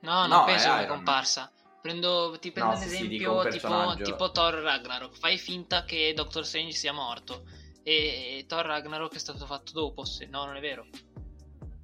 No, 0.02 0.20
No, 0.20 0.26
non 0.28 0.44
penso 0.44 0.60
è 0.60 0.70
sia 0.70 0.72
una 0.74 0.86
comparsa. 0.86 1.52
Prendo, 1.82 2.36
ti 2.40 2.52
prendo 2.52 2.74
No, 2.74 2.76
un 2.78 2.82
sì, 2.84 2.88
sì, 2.94 3.08
dico 3.08 3.44
esempio 3.44 3.76
un 3.88 3.96
tipo, 3.96 4.02
tipo 4.04 4.30
Thor 4.30 4.54
Ragnarok. 4.54 5.16
Fai 5.18 5.36
finta 5.36 5.82
che 5.82 6.12
Doctor 6.14 6.46
Strange 6.46 6.76
sia 6.76 6.92
morto. 6.92 7.44
E 7.82 8.44
Thor 8.46 8.64
Ragnarok 8.66 9.14
è 9.14 9.18
stato 9.18 9.44
fatto 9.46 9.72
dopo. 9.72 10.04
Se... 10.04 10.26
No, 10.26 10.44
non 10.44 10.54
è 10.56 10.60
vero. 10.60 10.86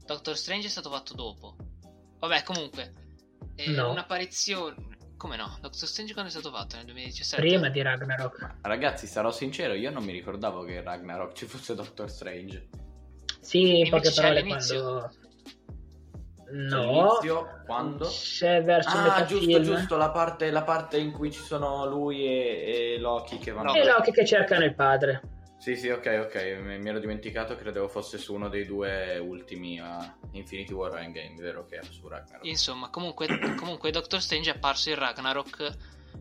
Doctor 0.04 0.36
Strange 0.36 0.68
è 0.68 0.70
stato 0.70 0.90
fatto 0.90 1.14
dopo. 1.14 1.56
Vabbè, 2.20 2.44
comunque. 2.44 2.92
eh, 3.56 3.70
No. 3.70 3.90
Un'apparizione. 3.90 4.93
Come 5.24 5.36
no? 5.36 5.56
Doctor 5.62 5.88
Strange 5.88 6.12
quando 6.12 6.30
è 6.30 6.34
stato 6.34 6.54
fatto? 6.54 6.76
Nel 6.76 6.84
2017? 6.84 7.46
Prima 7.48 7.70
di 7.70 7.80
Ragnarok. 7.80 8.56
Ragazzi, 8.60 9.06
sarò 9.06 9.30
sincero, 9.30 9.72
io 9.72 9.90
non 9.90 10.04
mi 10.04 10.12
ricordavo 10.12 10.64
che 10.64 10.74
in 10.74 10.82
Ragnarok 10.82 11.32
ci 11.32 11.46
fosse 11.46 11.74
Doctor 11.74 12.10
Strange. 12.10 12.68
Sì, 13.40 13.78
in 13.78 13.88
poche 13.88 14.12
parole 14.14 14.40
all'inizio. 14.40 14.82
quando... 14.82 15.10
No, 16.50 16.78
All'inizio, 17.08 17.62
quando? 17.64 18.06
c'è 18.06 18.62
verso 18.62 18.90
Ah, 18.90 19.02
metà 19.02 19.24
giusto, 19.24 19.46
film. 19.46 19.62
giusto, 19.62 19.96
la 19.96 20.10
parte, 20.10 20.50
la 20.50 20.62
parte 20.62 20.98
in 20.98 21.10
cui 21.10 21.32
ci 21.32 21.40
sono 21.40 21.86
lui 21.86 22.26
e, 22.26 22.92
e 22.96 22.98
Loki 22.98 23.38
che 23.38 23.50
vanno... 23.50 23.72
E 23.72 23.82
Loki 23.82 24.10
che 24.12 24.26
cercano 24.26 24.62
il 24.66 24.74
padre. 24.74 25.22
Sì, 25.56 25.74
sì, 25.74 25.88
ok, 25.88 26.26
ok, 26.26 26.58
mi, 26.60 26.78
mi 26.78 26.88
ero 26.90 26.98
dimenticato, 26.98 27.56
credevo 27.56 27.88
fosse 27.88 28.18
su 28.18 28.34
uno 28.34 28.50
dei 28.50 28.66
due 28.66 29.16
ultimi 29.16 29.80
a 29.80 30.18
Infinity 30.38 30.72
War 30.72 30.96
Endgame, 30.98 31.34
vero 31.36 31.64
che 31.64 31.76
era 31.76 31.86
su 31.90 32.06
Ragnarok. 32.06 32.44
Insomma, 32.44 32.88
comunque, 32.90 33.26
comunque 33.56 33.90
Doctor 33.90 34.20
Strange 34.20 34.50
è 34.50 34.54
apparso 34.54 34.90
in 34.90 34.96
Ragnarok 34.96 35.76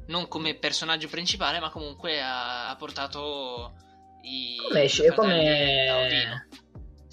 non 0.08 0.28
come 0.28 0.56
personaggio 0.56 1.08
principale, 1.08 1.60
ma 1.60 1.70
comunque 1.70 2.22
ha, 2.22 2.70
ha 2.70 2.76
portato 2.76 3.74
i 4.24 4.58
Come, 4.58 5.14
come... 5.16 5.90
Odino. 5.90 6.46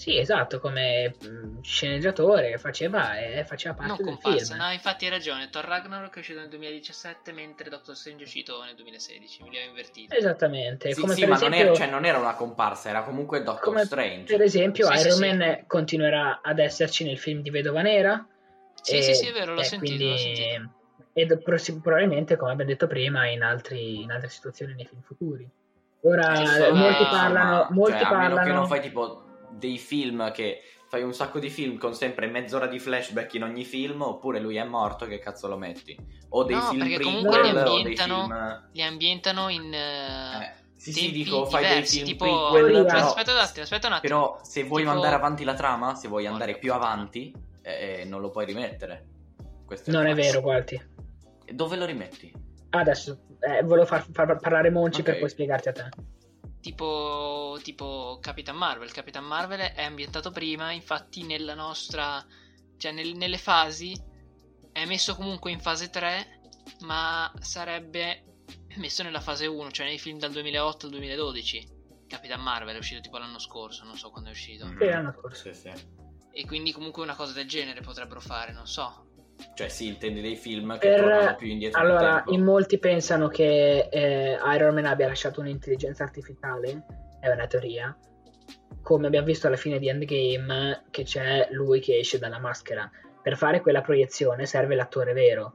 Sì, 0.01 0.17
esatto, 0.17 0.61
come 0.61 1.15
mh, 1.21 1.61
sceneggiatore 1.61 2.57
faceva, 2.57 3.19
e 3.19 3.45
faceva 3.45 3.75
parte 3.75 3.89
Non 3.93 3.97
del 3.99 4.07
comparsa, 4.07 4.55
film. 4.55 4.65
no, 4.67 4.73
infatti 4.73 5.05
hai 5.05 5.11
ragione. 5.11 5.51
Thor 5.51 5.63
Ragnarok 5.67 6.17
è 6.17 6.19
uscito 6.21 6.39
nel 6.39 6.49
2017, 6.49 7.33
mentre 7.33 7.69
Doctor 7.69 7.95
Strange 7.95 8.23
è 8.23 8.25
uscito 8.27 8.63
nel 8.65 8.75
2016. 8.77 9.43
Mi 9.43 9.51
li 9.51 9.59
ho 9.59 9.61
invertiti. 9.69 10.17
Esattamente, 10.17 10.95
Sì, 10.95 11.03
come 11.03 11.13
sì, 11.13 11.27
ma 11.27 11.35
esempio... 11.35 11.59
non, 11.59 11.67
era, 11.67 11.75
cioè, 11.77 11.91
non 11.91 12.07
era 12.07 12.17
una 12.19 12.33
comparsa, 12.33 12.89
era 12.89 13.03
comunque 13.03 13.43
Doctor 13.43 13.63
come 13.63 13.85
Strange. 13.85 14.33
per 14.35 14.41
esempio 14.43 14.87
Sì, 14.91 15.01
Iron 15.07 15.13
sì. 15.19 15.21
Man 15.21 15.65
continuerà 15.67 16.41
ad 16.43 16.59
esserci 16.61 17.05
nel 17.05 17.19
film 17.19 17.43
di 17.43 17.51
Vedova 17.51 17.83
Nera. 17.83 18.27
Sì, 18.81 18.97
e- 18.97 19.03
sì, 19.03 19.13
sì, 19.13 19.27
è 19.27 19.33
vero, 19.33 19.53
l'ho 19.53 19.61
e 19.61 19.65
sentito, 19.65 19.97
quindi- 19.97 20.11
l'ho 20.13 20.17
sentito. 20.17 21.43
Pross- 21.45 21.79
probabilmente, 21.83 22.37
come 22.37 22.53
abbiamo 22.53 22.71
detto 22.71 22.87
prima, 22.87 23.27
in, 23.27 23.43
altri, 23.43 24.01
in 24.01 24.11
altre 24.13 24.31
situazioni 24.31 24.73
nei 24.73 24.87
film 24.87 25.03
futuri. 25.03 25.47
Ora, 26.05 26.31
molti 26.73 27.05
parlano... 27.05 27.51
Ma, 27.51 27.69
molti 27.71 27.99
cioè, 27.99 28.05
a 28.05 28.09
meno 28.09 28.35
parlano 28.35 28.43
che 28.47 28.53
non 28.53 28.67
fai 28.67 28.81
tipo 28.81 29.25
dei 29.53 29.79
film 29.79 30.31
che 30.33 30.63
fai 30.89 31.03
un 31.03 31.15
sacco 31.15 31.39
di 31.39 31.51
film 31.51 31.79
con 31.79 31.95
sempre 31.95 32.27
mezz'ora 32.27 32.67
di 32.67 32.79
flashback 32.79 33.35
in 33.35 33.45
ogni 33.45 33.65
film, 33.65 34.03
oppure 34.03 34.41
lui 34.41 34.57
è 34.57 34.65
morto, 34.65 35.07
che 35.07 35.19
cazzo 35.19 35.47
lo 35.49 35.57
metti? 35.57 35.97
O 36.31 36.43
dei 36.45 36.57
No, 36.57 36.63
film 36.63 36.79
perché 36.81 36.95
prequel, 36.97 37.15
comunque 37.15 37.43
li 37.43 37.49
o 37.49 37.53
dei 37.63 37.77
ambientano- 37.77 38.21
film... 38.23 38.69
Li 38.73 38.83
ambientano 38.83 39.49
in 39.49 39.73
eh, 39.73 40.43
Eh, 40.43 40.53
sì, 40.75 40.93
sì, 40.93 41.13
dico, 41.13 41.47
fai 41.47 41.65
diversi, 41.67 42.03
dei 42.03 42.07
film 42.07 42.19
tipo... 42.19 42.51
prequel, 42.51 42.85
però, 42.87 42.99
Aspetta 42.99 43.33
un 43.33 43.39
attimo, 43.39 43.63
aspetta 43.65 43.87
un 43.87 43.93
attimo. 43.93 44.15
però 44.15 44.41
se 44.43 44.65
vuoi 44.65 44.81
Tipo- 44.83 44.93
mandare 44.95 45.15
avanti 45.15 45.45
la 45.45 45.55
trama, 45.55 45.95
se 45.95 46.09
vuoi 46.09 46.27
andare 46.27 46.59
più 46.59 46.73
avanti, 46.73 47.33
eh, 47.63 48.05
non 48.07 48.21
lo 48.21 48.31
puoi 48.31 48.47
rimettere. 48.47 49.07
Questo 49.67 49.91
Non 49.93 50.07
il 50.07 50.13
è 50.13 50.15
vero, 50.17 50.41
guardi. 50.41 50.81
E 51.45 51.53
Dove 51.53 51.77
lo 51.77 51.85
rimetti? 51.85 52.33
Adesso, 52.71 53.21
eh, 53.41 53.63
volevo 53.63 53.87
far, 53.87 54.05
far 54.13 54.37
parlare 54.39 54.71
Monci 54.71 55.01
Ok. 55.01 55.07
per 55.07 55.19
poi 55.21 55.29
spiegarti 55.29 55.69
a 55.69 55.73
te. 55.73 55.89
Tipo, 56.61 57.59
tipo 57.63 58.19
Capitan 58.21 58.57
Marvel. 58.57 58.93
Capitan 58.93 59.25
Marvel 59.25 59.61
è 59.61 59.83
ambientato 59.83 60.31
prima, 60.31 60.73
infatti 60.73 61.25
nella 61.25 61.55
nostra... 61.55 62.25
cioè 62.77 62.93
nel- 62.93 63.17
nelle 63.17 63.39
fasi 63.39 63.95
è 64.73 64.85
messo 64.87 65.15
comunque 65.15 65.51
in 65.51 65.61
fase 65.61 65.91
3, 65.91 66.41
ma 66.81 67.31
sarebbe 67.41 68.25
messo 68.77 69.03
nella 69.03 69.21
fase 69.21 69.47
1, 69.47 69.71
cioè 69.71 69.87
nei 69.87 69.99
film 69.99 70.19
dal 70.19 70.33
2008 70.33 70.87
al 70.87 70.93
2012. 70.93 71.79
Capitan 72.07 72.41
Marvel 72.41 72.75
è 72.75 72.79
uscito 72.79 73.01
tipo 73.01 73.19
l'anno 73.19 73.39
scorso, 73.39 73.85
non 73.85 73.97
so 73.97 74.11
quando 74.11 74.31
è 74.31 74.33
uscito. 74.33 74.67
Sì, 74.67 74.85
l'anno 74.87 75.15
scorso. 75.19 75.53
Sì, 75.53 75.61
sì. 75.61 75.73
E 76.33 76.47
quindi 76.47 76.73
comunque 76.73 77.03
una 77.03 77.15
cosa 77.15 77.33
del 77.33 77.49
genere 77.49 77.81
potrebbero 77.81 78.21
fare, 78.21 78.53
non 78.53 78.67
so. 78.67 79.10
Cioè 79.55 79.69
sì, 79.69 79.89
intendi 79.89 80.21
dei 80.21 80.37
film 80.37 80.79
che 80.79 80.89
Per- 80.89 81.01
tornano 81.01 81.37
più 81.37 81.49
indietro 81.49 81.81
Allora, 81.81 82.23
in 82.27 82.43
molti 82.43 82.79
pensano 82.79 83.29
che 83.29 83.89
eh, 83.91 84.39
Iron 84.55 84.75
Man 84.75 84.87
abbia 84.87 85.07
lasciato 85.07 85.41
un'intelligenza 85.41 86.05
artificiale, 86.05 86.85
è 87.21 87.29
una 87.29 87.47
teoria. 87.47 87.97
Come 88.83 89.07
abbiamo 89.07 89.27
visto 89.27 89.47
alla 89.47 89.57
fine 89.57 89.79
di 89.79 89.89
Endgame, 89.89 90.85
che 90.91 91.03
c'è 91.03 91.49
lui 91.51 91.81
che 91.81 91.99
esce 91.99 92.19
dalla 92.19 92.39
maschera. 92.39 92.91
Per 93.23 93.37
fare 93.37 93.61
quella 93.61 93.83
proiezione 93.83 94.47
serve 94.47 94.75
l'attore 94.75 95.13
vero. 95.13 95.53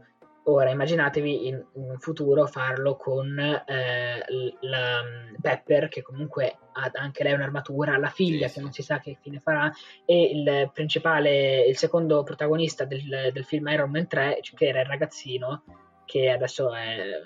Ora 0.48 0.70
immaginatevi 0.70 1.48
in, 1.48 1.66
in 1.74 1.90
un 1.90 1.98
futuro 1.98 2.46
farlo 2.46 2.96
con 2.96 3.38
eh, 3.40 4.24
la 4.60 5.02
mm, 5.04 5.36
Pepper, 5.42 5.88
che 5.88 6.04
comunque 6.04 6.58
ha 6.74 6.92
anche 6.94 7.24
lei 7.24 7.34
un'armatura, 7.34 7.98
la 7.98 8.10
figlia 8.10 8.48
Sì, 8.48 8.54
che 8.54 8.60
sì. 8.60 8.62
non 8.62 8.72
si 8.72 8.84
sa 8.84 9.00
che 9.00 9.18
fine 9.22 9.40
farà, 9.40 9.72
e 10.06 10.22
il 10.22 10.70
principale, 10.72 11.66
il 11.66 11.75
secondo 11.78 12.22
protagonista 12.24 12.86
del, 12.86 13.32
del 13.34 13.44
film 13.44 13.68
Iron 13.68 13.90
Man 13.90 14.08
3, 14.08 14.40
che 14.56 14.68
era 14.68 14.82
il 14.82 14.88
ragazzino, 14.88 15.64
che 16.06 16.30
adesso 16.30 16.74
è 16.74 17.22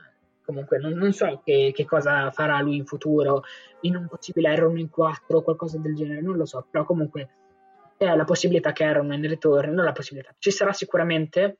comunque 0.50 0.80
non, 0.80 0.94
non 0.94 1.12
so 1.14 1.42
che, 1.44 1.72
che 1.76 1.86
cosa 1.86 2.32
farà 2.32 2.60
lui 2.62 2.78
in 2.78 2.86
futuro, 2.86 3.44
in 3.82 3.96
un 3.96 4.08
possibile 4.08 4.52
Iron 4.54 4.74
Man 4.74 4.90
4 4.90 5.38
o 5.38 5.42
qualcosa 5.44 5.78
del 5.78 5.94
genere, 5.94 6.22
non 6.22 6.38
lo 6.38 6.46
so, 6.46 6.66
però 6.70 6.86
comunque 6.86 7.30
c'è 7.98 8.16
la 8.16 8.24
possibilità 8.24 8.72
che 8.72 8.86
Iron 8.86 9.08
Man 9.08 9.22
ritorni, 9.22 9.76
non 9.76 9.86
la 9.86 9.92
possibilità, 9.92 10.34
ci 10.40 10.50
sarà 10.50 10.74
sicuramente, 10.74 11.60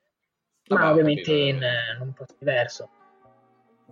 ma 0.76 0.88
ho 0.88 0.92
ovviamente 0.92 1.32
in, 1.32 1.60
capito. 1.60 1.96
in 1.96 2.02
un 2.02 2.14
posto 2.14 2.36
diverso. 2.38 2.90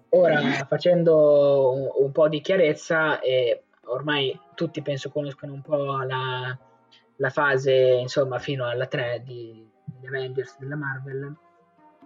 Ora, 0.09 0.39
facendo 0.67 1.73
un, 1.73 2.05
un 2.05 2.11
po' 2.11 2.29
di 2.29 2.39
chiarezza, 2.39 3.19
e 3.19 3.63
ormai 3.85 4.39
tutti 4.55 4.81
penso 4.81 5.09
conoscono 5.09 5.53
un 5.53 5.61
po' 5.61 6.01
la, 6.03 6.57
la 7.17 7.29
fase, 7.29 7.73
insomma, 7.73 8.39
fino 8.39 8.65
alla 8.65 8.87
3 8.87 9.21
di, 9.25 9.69
degli 9.83 10.07
Avengers 10.07 10.57
della 10.59 10.75
Marvel. 10.75 11.35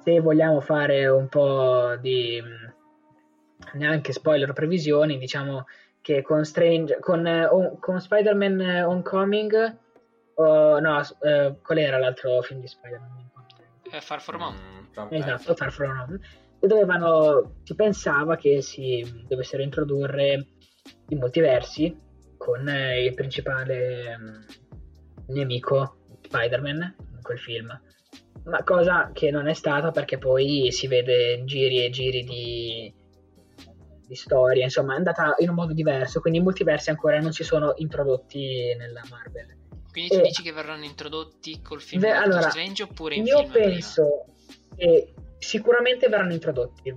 Se 0.04 0.20
vogliamo 0.20 0.62
fare 0.62 1.08
un 1.08 1.28
po' 1.28 1.96
di 2.00 2.42
mh, 2.42 3.78
neanche 3.78 4.14
spoiler 4.14 4.52
previsioni, 4.54 5.18
diciamo 5.18 5.66
che 6.02 6.24
con 6.24 6.44
Strange, 6.44 7.00
con, 7.00 7.28
eh, 7.28 7.46
on- 7.46 7.78
con 7.80 8.02
Spider-Man 8.02 8.62
eh, 8.62 8.84
Homecoming, 8.84 9.78
o 10.36 10.80
no, 10.80 11.02
eh, 11.22 11.56
qual 11.62 11.78
era 11.78 12.00
l'altro 12.00 12.42
film 12.42 12.60
di 12.62 12.68
Spider-Man? 12.68 13.21
È 13.92 14.00
Far 14.00 14.22
From 14.22 14.42
Home. 14.42 14.58
Mm, 14.58 15.14
Esatto. 15.14 15.54
Far 15.56 15.72
From 15.72 16.00
Home. 16.00 16.20
E 16.60 16.68
dovevano, 16.68 17.56
si 17.64 17.76
pensava 17.76 18.38
che 18.38 18.62
si 18.62 19.26
dovessero 19.28 19.64
introdurre 19.64 20.48
i 21.10 21.16
multiversi 21.16 21.96
con 22.38 22.68
eh, 22.70 23.04
il 23.04 23.14
principale 23.14 24.18
mm, 24.18 24.42
nemico 25.28 25.98
Spider-Man 26.22 26.96
in 27.16 27.22
quel 27.22 27.40
film. 27.40 27.82
Ma 28.46 28.64
cosa 28.64 29.12
che 29.14 29.30
non 29.30 29.48
è 29.48 29.54
stata 29.54 29.92
perché 29.92 30.18
poi 30.18 30.72
si 30.72 30.88
vede 30.88 31.44
giri 31.44 31.84
e 31.84 31.90
giri 31.90 32.24
di, 32.24 32.94
di 34.08 34.16
storia, 34.16 34.64
insomma 34.64 34.94
è 34.94 34.98
andata 34.98 35.36
in 35.40 35.50
un 35.50 35.56
modo 35.56 35.74
diverso, 35.74 36.22
quindi 36.22 36.40
i 36.40 36.42
multiversi 36.42 36.90
ancora 36.90 37.20
non 37.20 37.34
si 37.34 37.44
sono 37.44 37.74
introdotti 37.76 38.74
nella 38.78 39.02
Marvel. 39.10 39.58
Quindi 39.92 40.10
tu 40.10 40.18
Eh, 40.20 40.22
dici 40.22 40.42
che 40.42 40.52
verranno 40.54 40.86
introdotti 40.86 41.62
col 41.62 41.82
film 41.82 42.02
Beh, 42.02 42.12
allora, 42.12 42.50
Strange 42.50 42.84
oppure 42.84 43.16
in 43.16 43.26
Io 43.26 43.38
film 43.40 43.52
prima? 43.52 43.66
penso 43.68 44.26
che 44.76 45.14
sicuramente 45.38 46.08
verranno 46.08 46.34
introdotti. 46.34 46.96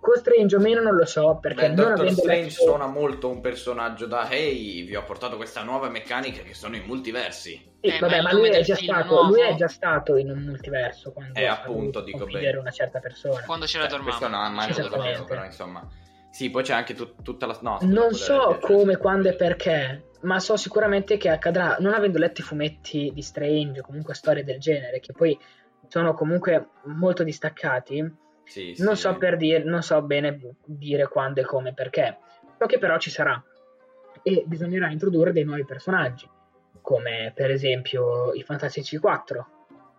Con 0.00 0.16
Strange 0.16 0.54
o 0.56 0.60
meno 0.60 0.80
non 0.80 0.94
lo 0.94 1.04
so 1.04 1.38
perché 1.40 1.68
Beh, 1.68 1.74
non 1.74 1.88
Doctor 1.88 2.10
Strange 2.12 2.42
letto- 2.50 2.62
suona 2.62 2.86
molto 2.86 3.28
un 3.28 3.40
personaggio 3.40 4.06
da 4.06 4.30
Hey, 4.30 4.84
vi 4.84 4.94
ho 4.94 5.02
portato 5.02 5.36
questa 5.36 5.62
nuova 5.64 5.88
meccanica 5.90 6.42
che 6.42 6.54
sono 6.54 6.76
i 6.76 6.80
multiversi. 6.86 7.60
Sì, 7.80 7.88
Eh, 7.88 7.98
vabbè, 7.98 8.20
ma 8.22 8.32
lui 8.32 8.48
è, 8.48 8.62
stato, 8.62 9.04
nuovo? 9.14 9.28
lui 9.30 9.40
è 9.40 9.54
già 9.56 9.68
stato 9.68 10.16
in 10.16 10.30
un 10.30 10.38
multiverso 10.44 11.12
quando 11.12 11.38
Eh, 11.38 11.44
ha 11.46 11.54
appunto, 11.54 12.00
dico 12.00 12.24
bene. 12.26 12.56
una 12.56 12.70
certa 12.70 13.00
persona. 13.00 13.42
Quando 13.44 13.66
c'era 13.66 13.88
Cioè, 13.88 13.98
Dormammu. 13.98 14.18
questo 14.18 14.28
no, 14.28 14.42
quando 14.42 14.56
mai 14.56 14.72
Dormammu. 14.88 15.24
però 15.26 15.44
insomma. 15.44 15.88
Sì, 16.30 16.50
poi 16.50 16.62
c'è 16.62 16.74
anche 16.74 16.94
tut- 16.94 17.22
tutta 17.22 17.46
la... 17.46 17.58
No, 17.62 17.78
non 17.82 18.12
so 18.14 18.58
come, 18.60 18.96
quando 18.98 19.28
e 19.28 19.34
perché, 19.34 20.07
ma 20.20 20.38
so 20.40 20.56
sicuramente 20.56 21.16
che 21.16 21.28
accadrà, 21.28 21.76
non 21.80 21.94
avendo 21.94 22.18
letto 22.18 22.40
i 22.40 22.44
fumetti 22.44 23.10
di 23.12 23.22
Strange 23.22 23.80
o 23.80 23.82
comunque 23.82 24.14
storie 24.14 24.44
del 24.44 24.58
genere, 24.58 25.00
che 25.00 25.12
poi 25.12 25.38
sono 25.86 26.14
comunque 26.14 26.68
molto 26.84 27.22
distaccati, 27.22 28.12
Sì, 28.44 28.74
non 28.78 28.96
sì. 28.96 29.02
so 29.02 29.16
per 29.16 29.36
dire, 29.36 29.62
non 29.62 29.82
so 29.82 30.00
bene 30.02 30.56
dire 30.64 31.06
quando 31.08 31.40
e 31.40 31.44
come, 31.44 31.72
perché. 31.74 32.18
So 32.58 32.66
che 32.66 32.78
però 32.78 32.98
ci 32.98 33.10
sarà. 33.10 33.42
E 34.22 34.42
bisognerà 34.46 34.90
introdurre 34.90 35.32
dei 35.32 35.44
nuovi 35.44 35.64
personaggi, 35.64 36.28
come 36.80 37.32
per 37.34 37.50
esempio 37.50 38.32
i 38.32 38.42
Fantastici 38.42 38.98
4 38.98 39.46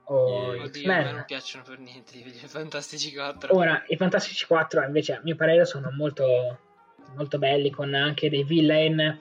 o 0.06 0.54
Eh, 0.56 0.64
Oddio, 0.64 0.92
a 0.92 0.96
me 0.96 1.12
non 1.12 1.24
piacciono 1.26 1.64
per 1.64 1.80
niente 1.80 2.18
i 2.18 2.24
Fantastici 2.48 3.14
4. 3.14 3.56
Ora, 3.56 3.84
i 3.88 3.96
Fantastici 3.96 4.46
4 4.46 4.84
invece 4.84 5.14
a 5.14 5.22
mio 5.24 5.36
parere 5.36 5.66
sono 5.66 5.90
molto, 5.92 6.26
molto 7.16 7.38
belli, 7.38 7.70
con 7.70 7.94
anche 7.94 8.30
dei 8.30 8.44
villain 8.44 9.20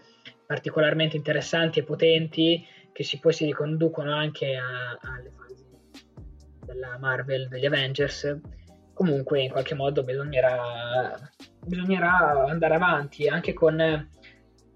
particolarmente 0.49 1.14
interessanti 1.14 1.78
e 1.78 1.85
potenti, 1.85 2.67
che 2.90 3.05
si, 3.05 3.19
poi 3.19 3.35
si 3.35 3.45
riconducono 3.45 4.14
anche 4.14 4.57
a- 4.57 4.99
alle 4.99 5.31
fasi 5.37 5.67
della 6.64 6.97
Marvel, 6.99 7.49
degli 7.49 7.67
Avengers. 7.67 8.40
Comunque, 8.95 9.43
in 9.43 9.50
qualche 9.50 9.75
modo 9.75 10.02
bisognerà, 10.05 11.14
bisognerà 11.67 12.47
andare 12.47 12.75
avanti 12.76 13.28
anche 13.28 13.52
con 13.52 13.78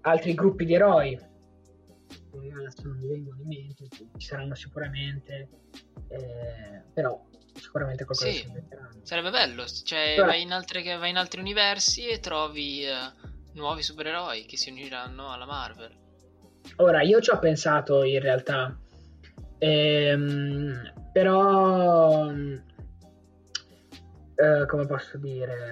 altri 0.01 0.33
gruppi 0.35 0.65
di 0.65 0.75
eroi. 0.75 1.15
Adesso 1.15 2.83
non 2.87 2.97
mi 2.99 3.07
vengono 3.07 3.41
in 3.41 3.47
mente, 3.47 3.87
ci 3.89 4.27
saranno 4.27 4.53
sicuramente, 4.53 5.49
eh, 6.09 6.83
però 6.93 7.19
sicuramente 7.51 8.05
qualcosa 8.05 8.29
Sì. 8.29 8.47
Sarebbe 9.01 9.31
bello, 9.31 9.65
cioè 9.65 10.17
vai 10.19 10.43
in, 10.43 10.51
altre- 10.51 10.83
vai 10.97 11.09
in 11.09 11.17
altri 11.17 11.39
universi 11.39 12.07
e 12.07 12.19
trovi 12.19 12.85
eh, 12.85 13.31
nuovi 13.53 13.81
supereroi 13.81 14.45
che 14.45 14.57
si 14.57 14.69
uniranno 14.69 15.31
alla 15.31 15.45
Marvel. 15.45 15.91
Ora, 16.77 17.01
io 17.01 17.19
ci 17.19 17.29
ho 17.29 17.39
pensato 17.39 18.03
in 18.03 18.19
realtà, 18.19 18.77
ehm, 19.57 20.93
però, 21.11 22.31
eh, 24.35 24.65
come 24.65 24.85
posso 24.85 25.17
dire, 25.17 25.71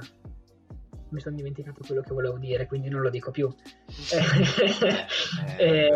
mi 1.09 1.19
sono 1.19 1.35
dimenticato 1.35 1.81
quello 1.85 2.01
che 2.01 2.13
volevo 2.13 2.37
dire, 2.37 2.67
quindi 2.67 2.89
non 2.89 3.01
lo 3.01 3.09
dico 3.09 3.31
più. 3.31 3.49
Eh, 4.11 5.05
Eh, 5.57 5.89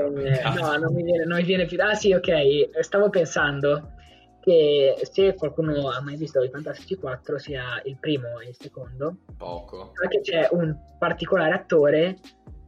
no, 0.56 0.78
non 0.78 0.94
mi, 0.94 1.04
viene, 1.04 1.26
non 1.26 1.38
mi 1.38 1.44
viene 1.44 1.66
più. 1.66 1.82
Ah 1.82 1.94
sì, 1.94 2.14
ok, 2.14 2.82
stavo 2.82 3.10
pensando 3.10 3.94
che 4.46 4.96
se 5.12 5.34
qualcuno 5.34 5.90
ha 5.90 6.00
mai 6.02 6.18
visto 6.18 6.40
i 6.44 6.52
Fantastici 6.52 6.94
4, 6.94 7.40
sia 7.40 7.82
il 7.86 7.98
primo 8.00 8.40
e 8.40 8.50
il 8.50 8.56
secondo, 8.56 9.18
Poco. 9.36 9.92
anche 10.04 10.22
c'è 10.22 10.48
un 10.52 10.78
particolare 11.00 11.56
attore 11.56 12.20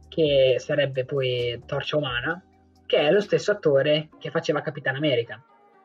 che 0.08 0.56
sarebbe 0.58 1.04
poi 1.04 1.62
Torcia 1.64 1.96
Umana, 1.96 2.42
che 2.84 2.98
è 2.98 3.12
lo 3.12 3.20
stesso 3.20 3.52
attore 3.52 4.08
che 4.18 4.32
faceva 4.32 4.60
Capitan 4.60 4.96
America. 4.96 5.40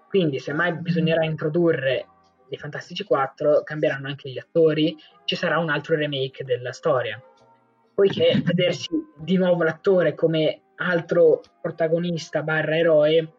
Quindi, 0.09 0.39
se 0.39 0.51
mai 0.51 0.73
bisognerà 0.73 1.23
introdurre 1.25 2.07
i 2.49 2.57
Fantastici 2.57 3.03
4, 3.03 3.61
cambieranno 3.63 4.07
anche 4.07 4.31
gli 4.31 4.39
attori, 4.39 4.97
ci 5.25 5.35
sarà 5.35 5.59
un 5.59 5.69
altro 5.69 5.95
remake 5.95 6.43
della 6.43 6.71
storia. 6.71 7.21
Poiché 7.93 8.41
vedersi 8.43 8.89
di 9.15 9.37
nuovo 9.37 9.61
l'attore 9.61 10.15
come 10.15 10.61
altro 10.77 11.43
protagonista 11.61 12.41
barra 12.41 12.77
eroe, 12.77 13.33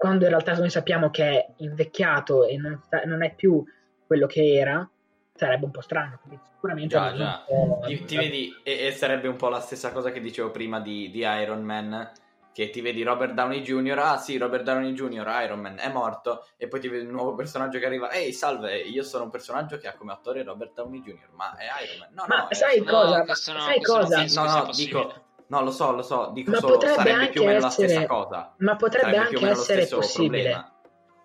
quando 0.00 0.24
in 0.24 0.30
realtà 0.30 0.56
noi 0.56 0.70
sappiamo 0.70 1.10
che 1.10 1.28
è 1.28 1.46
invecchiato 1.58 2.46
e 2.46 2.56
non, 2.56 2.80
sta- 2.82 3.02
non 3.04 3.22
è 3.22 3.34
più 3.34 3.62
quello 4.06 4.26
che 4.26 4.54
era, 4.54 4.88
sarebbe 5.34 5.66
un 5.66 5.70
po' 5.70 5.82
strano. 5.82 6.18
Quindi 6.22 6.40
sicuramente 6.54 6.88
Già, 6.88 7.14
già. 7.14 7.44
Ti, 7.84 8.04
ti 8.06 8.16
vedi, 8.16 8.50
e, 8.62 8.86
e 8.86 8.92
sarebbe 8.92 9.28
un 9.28 9.36
po' 9.36 9.50
la 9.50 9.60
stessa 9.60 9.92
cosa 9.92 10.10
che 10.10 10.20
dicevo 10.20 10.50
prima 10.50 10.80
di, 10.80 11.10
di 11.10 11.18
Iron 11.18 11.62
Man, 11.62 12.10
che 12.50 12.70
ti 12.70 12.80
vedi 12.80 13.02
Robert 13.02 13.34
Downey 13.34 13.60
Jr., 13.60 13.98
ah 13.98 14.16
sì, 14.16 14.38
Robert 14.38 14.62
Downey 14.62 14.94
Jr., 14.94 15.42
Iron 15.44 15.60
Man, 15.60 15.76
è 15.78 15.90
morto, 15.90 16.46
e 16.56 16.66
poi 16.66 16.80
ti 16.80 16.88
vedi 16.88 17.04
un 17.04 17.12
nuovo 17.12 17.34
personaggio 17.34 17.78
che 17.78 17.84
arriva, 17.84 18.10
ehi, 18.10 18.32
salve, 18.32 18.78
io 18.78 19.02
sono 19.02 19.24
un 19.24 19.30
personaggio 19.30 19.76
che 19.76 19.86
ha 19.86 19.92
come 19.92 20.12
attore 20.12 20.42
Robert 20.42 20.72
Downey 20.72 21.02
Jr., 21.02 21.28
ma 21.32 21.54
è 21.58 21.66
Iron 21.84 21.98
Man. 21.98 22.08
No, 22.14 22.24
Ma 22.26 22.36
no, 22.44 22.48
sai 22.52 22.78
No, 22.78 22.84
cosa? 22.86 23.18
no, 23.18 23.34
sai 23.34 23.82
cosa? 23.82 24.24
No, 24.32 24.64
no, 24.64 24.70
dico... 24.74 25.28
No, 25.50 25.62
lo 25.62 25.70
so, 25.72 25.90
lo 25.92 26.02
so, 26.02 26.30
dico 26.32 26.52
Ma 26.52 26.58
solo, 26.58 26.80
sarebbe 26.80 27.28
più 27.30 27.42
o 27.42 27.44
meno 27.44 27.58
la 27.60 27.66
essere- 27.66 27.88
stessa 27.88 28.06
cosa. 28.06 28.54
Ma 28.58 28.76
potrebbe 28.76 29.16
Sarebbe 29.16 29.36
anche 29.36 29.48
essere 29.48 29.86
possibile. 29.86 30.42
problema. 30.42 30.74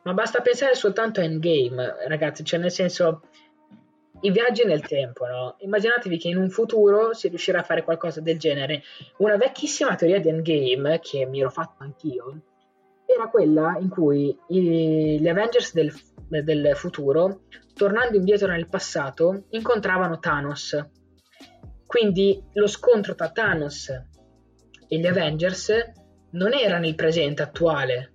Ma 0.03 0.13
basta 0.13 0.41
pensare 0.41 0.73
soltanto 0.75 1.19
a 1.19 1.23
Endgame, 1.23 1.95
ragazzi, 2.07 2.43
cioè 2.43 2.59
nel 2.59 2.71
senso 2.71 3.21
i 4.21 4.31
viaggi 4.31 4.63
nel 4.65 4.81
tempo, 4.81 5.25
no? 5.27 5.55
Immaginatevi 5.59 6.17
che 6.17 6.27
in 6.29 6.37
un 6.37 6.49
futuro 6.49 7.13
si 7.13 7.27
riuscirà 7.27 7.59
a 7.59 7.63
fare 7.63 7.83
qualcosa 7.83 8.21
del 8.21 8.39
genere. 8.39 8.81
Una 9.17 9.35
vecchissima 9.37 9.95
teoria 9.95 10.19
di 10.19 10.29
Endgame, 10.29 10.99
che 10.99 11.25
mi 11.25 11.39
ero 11.41 11.49
fatto 11.51 11.83
anch'io, 11.83 12.41
era 13.05 13.27
quella 13.29 13.77
in 13.79 13.89
cui 13.89 14.35
i- 14.47 15.19
gli 15.19 15.27
Avengers 15.27 15.73
del, 15.73 15.93
del 16.43 16.71
futuro, 16.75 17.41
tornando 17.75 18.17
indietro 18.17 18.47
nel 18.47 18.67
passato, 18.69 19.43
incontravano 19.49 20.17
Thanos. 20.17 20.83
Quindi 21.85 22.43
lo 22.53 22.67
scontro 22.67 23.13
tra 23.15 23.29
Thanos 23.29 23.91
e 24.87 24.97
gli 24.99 25.07
Avengers 25.07 25.71
non 26.31 26.53
era 26.53 26.77
nel 26.77 26.95
presente 26.95 27.41
attuale. 27.41 28.13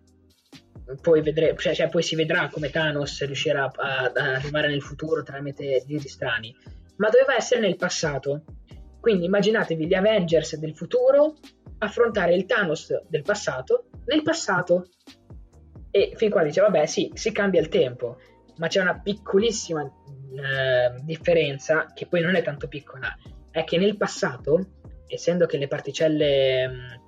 Poi, 1.00 1.22
vedre- 1.22 1.54
cioè, 1.56 1.74
cioè, 1.74 1.88
poi 1.88 2.02
si 2.02 2.16
vedrà 2.16 2.48
come 2.48 2.70
Thanos 2.70 3.24
riuscirà 3.24 3.70
ad 3.72 4.16
arrivare 4.16 4.68
nel 4.68 4.82
futuro 4.82 5.22
tramite 5.22 5.84
giri 5.86 6.08
strani, 6.08 6.54
ma 6.96 7.08
doveva 7.08 7.36
essere 7.36 7.60
nel 7.60 7.76
passato. 7.76 8.44
Quindi 9.00 9.24
immaginatevi 9.24 9.86
gli 9.86 9.94
Avengers 9.94 10.56
del 10.56 10.74
futuro 10.74 11.36
affrontare 11.78 12.34
il 12.34 12.44
Thanos 12.44 13.04
del 13.08 13.22
passato 13.22 13.88
nel 14.06 14.22
passato. 14.22 14.88
E 15.90 16.12
fin 16.16 16.30
qua 16.30 16.42
dice, 16.42 16.60
vabbè, 16.60 16.86
sì, 16.86 17.10
si 17.14 17.32
cambia 17.32 17.60
il 17.60 17.68
tempo, 17.68 18.18
ma 18.56 18.66
c'è 18.68 18.80
una 18.80 19.00
piccolissima 19.00 19.82
eh, 19.82 21.00
differenza, 21.02 21.86
che 21.94 22.06
poi 22.06 22.20
non 22.20 22.34
è 22.34 22.42
tanto 22.42 22.68
piccola, 22.68 23.08
è 23.50 23.64
che 23.64 23.78
nel 23.78 23.96
passato, 23.96 24.79
essendo 25.10 25.46
che 25.46 25.58
le 25.58 25.68
particelle 25.68 26.68
mh, 26.68 27.00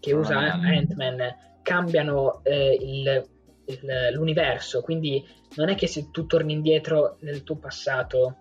che 0.00 0.10
Sono 0.10 0.22
usa. 0.22 0.38
Ant-Man 0.38 1.36
cambiano 1.62 2.40
eh, 2.44 2.76
il- 2.80 3.28
il- 3.66 4.08
l'universo, 4.12 4.80
quindi 4.80 5.24
non 5.56 5.68
è 5.68 5.74
che 5.74 5.86
se 5.86 6.10
tu 6.10 6.26
torni 6.26 6.52
indietro 6.52 7.16
nel 7.20 7.42
tuo 7.42 7.56
passato 7.56 8.36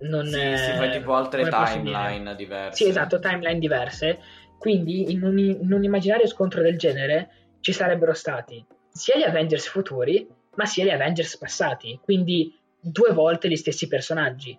non 0.00 0.26
Sì, 0.26 0.40
eh, 0.40 0.56
si 0.56 0.72
fa 0.72 0.90
tipo 0.90 1.14
altre 1.14 1.48
timeline 1.48 2.34
diverse. 2.34 2.76
Sì, 2.82 2.88
esatto, 2.90 3.18
timeline 3.18 3.58
diverse. 3.58 4.18
Quindi 4.58 5.10
in 5.12 5.22
un, 5.22 5.38
in 5.38 5.72
un 5.72 5.82
immaginario 5.84 6.26
scontro 6.26 6.60
del 6.62 6.76
genere 6.76 7.30
ci 7.60 7.72
sarebbero 7.72 8.12
stati 8.12 8.64
sia 8.90 9.16
gli 9.16 9.22
Avengers 9.22 9.66
futuri, 9.68 10.28
ma 10.56 10.66
sia 10.66 10.84
gli 10.84 10.90
Avengers 10.90 11.38
passati. 11.38 11.98
Quindi 12.02 12.54
due 12.78 13.12
volte 13.12 13.48
gli 13.48 13.56
stessi 13.56 13.88
personaggi. 13.88 14.56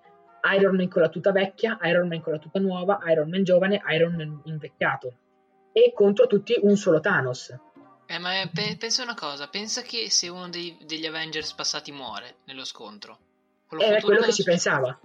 Iron 0.56 0.76
Man 0.76 0.90
con 0.90 1.02
la 1.02 1.10
tuta 1.10 1.32
vecchia, 1.32 1.78
Iron 1.84 2.08
Man 2.08 2.22
con 2.22 2.34
la 2.34 2.40
tuta 2.40 2.60
nuova, 2.60 3.00
Iron 3.08 3.30
Man 3.30 3.44
giovane, 3.44 3.82
Iron 3.90 4.16
Man 4.16 4.42
invecchiato. 4.46 5.14
E 5.72 5.92
contro 5.94 6.28
tutti 6.28 6.56
un 6.62 6.76
solo 6.76 7.00
Thanos. 7.00 7.56
Eh, 8.06 8.20
ma 8.20 8.42
eh, 8.42 8.50
pe- 8.54 8.76
pensa 8.78 9.02
una 9.04 9.16
cosa, 9.16 9.48
pensa 9.48 9.82
che 9.82 10.10
se 10.10 10.28
uno 10.28 10.50
dei- 10.50 10.78
degli 10.86 11.06
Avengers 11.06 11.54
passati 11.54 11.92
muore 11.92 12.36
nello 12.46 12.66
scontro. 12.66 13.18
quello 13.66 13.84
Ed 13.84 13.94
è 13.94 14.02
quello 14.02 14.22
che 14.22 14.32
si 14.32 14.44
pensava. 14.44 15.00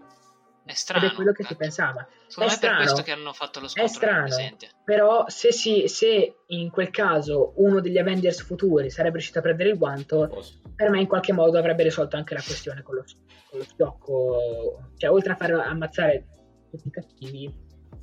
È 0.69 0.75
strano. 0.75 1.05
Ed 1.07 1.13
è 1.13 1.15
quello 1.15 1.31
che 1.33 1.43
si 1.43 1.49
cacchio. 1.49 1.57
pensava. 1.57 2.07
Secondo 2.27 2.29
è 2.29 2.35
me 2.35 2.45
è 2.45 2.47
per 2.47 2.57
strano. 2.57 2.77
questo 2.77 3.03
che 3.03 3.11
hanno 3.13 3.33
fatto 3.33 3.61
lo 3.61 3.67
È 3.67 3.69
scontro 3.69 3.83
nel 3.83 3.91
strano, 3.95 4.25
presente. 4.27 4.69
però 4.85 5.25
se, 5.29 5.53
si, 5.53 5.89
se 5.89 6.35
in 6.47 6.71
quel 6.71 6.91
caso 6.91 7.53
uno 7.57 7.81
degli 7.81 7.97
Avengers 7.99 8.43
futuri 8.43 8.91
sarebbe 8.91 9.15
riuscito 9.15 9.39
a 9.39 9.43
prendere 9.43 9.71
il 9.71 9.79
guanto, 9.79 10.29
Posso- 10.29 10.61
per 10.75 10.91
me 10.91 11.01
in 11.01 11.07
qualche 11.07 11.33
modo 11.33 11.59
avrebbe 11.59 11.83
risolto 11.85 12.17
anche 12.17 12.35
la 12.35 12.43
questione 12.45 12.83
con 12.83 12.97
lo, 12.97 13.05
con 13.49 13.59
lo 13.61 13.65
schiocco. 13.65 14.91
Cioè, 14.97 15.11
oltre 15.11 15.33
a 15.33 15.37
far 15.37 15.53
ammazzare 15.53 16.27
tutti 16.71 16.89
i 16.89 16.91
cattivi, 16.91 17.53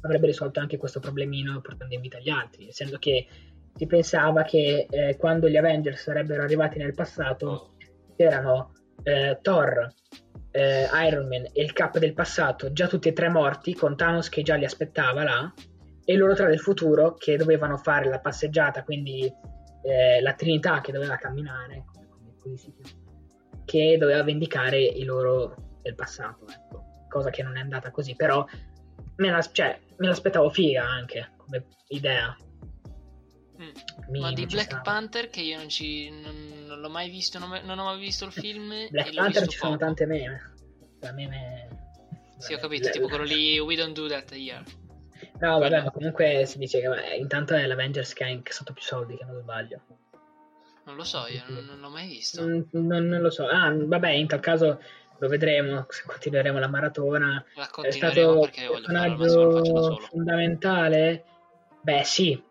avrebbe 0.01 0.25
risolto 0.25 0.59
anche 0.59 0.77
questo 0.77 0.99
problemino 0.99 1.61
portando 1.61 1.93
in 1.93 2.01
vita 2.01 2.19
gli 2.19 2.29
altri, 2.29 2.67
essendo 2.67 2.97
che 2.97 3.27
si 3.75 3.85
pensava 3.87 4.43
che 4.43 4.87
eh, 4.89 5.17
quando 5.17 5.47
gli 5.49 5.57
Avengers 5.57 6.01
sarebbero 6.01 6.43
arrivati 6.43 6.77
nel 6.79 6.93
passato 6.93 7.75
c'erano 8.15 8.71
eh, 9.03 9.37
Thor, 9.41 9.93
eh, 10.55 10.87
Iron 11.05 11.27
Man 11.27 11.45
e 11.51 11.61
il 11.61 11.73
Cap 11.73 11.97
del 11.97 12.13
passato, 12.13 12.71
già 12.71 12.87
tutti 12.87 13.09
e 13.09 13.13
tre 13.13 13.27
morti, 13.27 13.73
con 13.73 13.97
Thanos 13.97 14.29
che 14.29 14.41
già 14.41 14.55
li 14.55 14.63
aspettava 14.63 15.23
là, 15.23 15.53
e 16.05 16.15
loro 16.15 16.33
tre 16.33 16.47
del 16.47 16.59
futuro 16.59 17.15
che 17.15 17.35
dovevano 17.35 17.77
fare 17.77 18.07
la 18.07 18.19
passeggiata, 18.19 18.83
quindi 18.83 19.25
eh, 19.83 20.21
la 20.21 20.33
Trinità 20.33 20.79
che 20.79 20.93
doveva 20.93 21.17
camminare, 21.17 21.83
che 23.65 23.97
doveva 23.97 24.23
vendicare 24.23 24.81
i 24.81 25.03
loro 25.03 25.55
del 25.81 25.95
passato, 25.95 26.47
ecco. 26.47 26.85
cosa 27.09 27.29
che 27.31 27.43
non 27.43 27.57
è 27.57 27.59
andata 27.59 27.91
così, 27.91 28.15
però 28.15 28.45
me, 29.17 29.29
la- 29.29 29.41
cioè, 29.41 29.77
me 29.97 30.07
l'aspettavo 30.07 30.49
figa 30.49 30.85
anche 30.85 31.31
come 31.35 31.65
idea. 31.89 32.33
Mm. 33.61 34.19
Ma 34.19 34.33
di 34.33 34.45
Black 34.45 34.65
stava. 34.65 34.81
Panther, 34.81 35.29
che 35.29 35.41
io 35.41 35.57
non, 35.57 35.69
ci, 35.69 36.09
non, 36.09 36.65
non 36.65 36.79
l'ho 36.79 36.89
mai 36.89 37.09
visto, 37.09 37.39
non, 37.39 37.49
non 37.63 37.79
ho 37.79 37.85
mai 37.85 37.99
visto 37.99 38.25
il 38.25 38.31
film. 38.31 38.87
Black 38.89 39.11
e 39.11 39.13
Panther 39.13 39.47
ci 39.47 39.57
sono 39.57 39.71
poco. 39.71 39.85
tante 39.85 40.05
meme. 40.05 40.53
La 40.99 41.11
meme 41.11 41.67
Sì, 42.37 42.53
ho 42.53 42.57
capito, 42.57 42.89
tipo 42.89 43.07
quello 43.07 43.23
lì 43.23 43.59
We 43.59 43.75
Don't 43.75 43.93
Do 43.93 44.07
That 44.07 44.31
Here. 44.33 44.63
No, 45.39 45.59
vabbè, 45.59 45.83
ma 45.83 45.91
comunque 45.91 46.45
si 46.45 46.57
dice 46.57 46.81
che 46.81 46.87
beh, 46.87 47.15
intanto 47.15 47.53
è 47.53 47.65
l'Avengers 47.65 48.13
che 48.13 48.23
ha 48.23 48.27
incassato 48.27 48.73
più 48.73 48.83
soldi, 48.83 49.17
che 49.17 49.25
non 49.25 49.39
sbaglio. 49.39 49.81
Non 50.85 50.95
lo 50.95 51.03
so, 51.03 51.25
io 51.27 51.41
non, 51.47 51.65
non 51.65 51.79
l'ho 51.79 51.89
mai 51.89 52.07
visto. 52.07 52.43
Mm, 52.43 52.61
Non, 52.71 53.05
non 53.07 53.21
lo 53.21 53.29
so. 53.29 53.47
Ah, 53.47 53.73
vabbè, 53.73 54.09
in 54.09 54.27
tal 54.27 54.39
caso 54.39 54.81
lo 55.17 55.27
vedremo, 55.27 55.85
se 55.89 56.03
continueremo 56.05 56.59
la 56.59 56.67
maratona. 56.67 57.43
La 57.55 57.69
È 57.81 57.91
stato 57.91 58.39
da 58.39 58.49
personaggio 58.49 59.97
fondamentale? 60.09 61.23
Beh, 61.81 62.03
sì. 62.03 62.41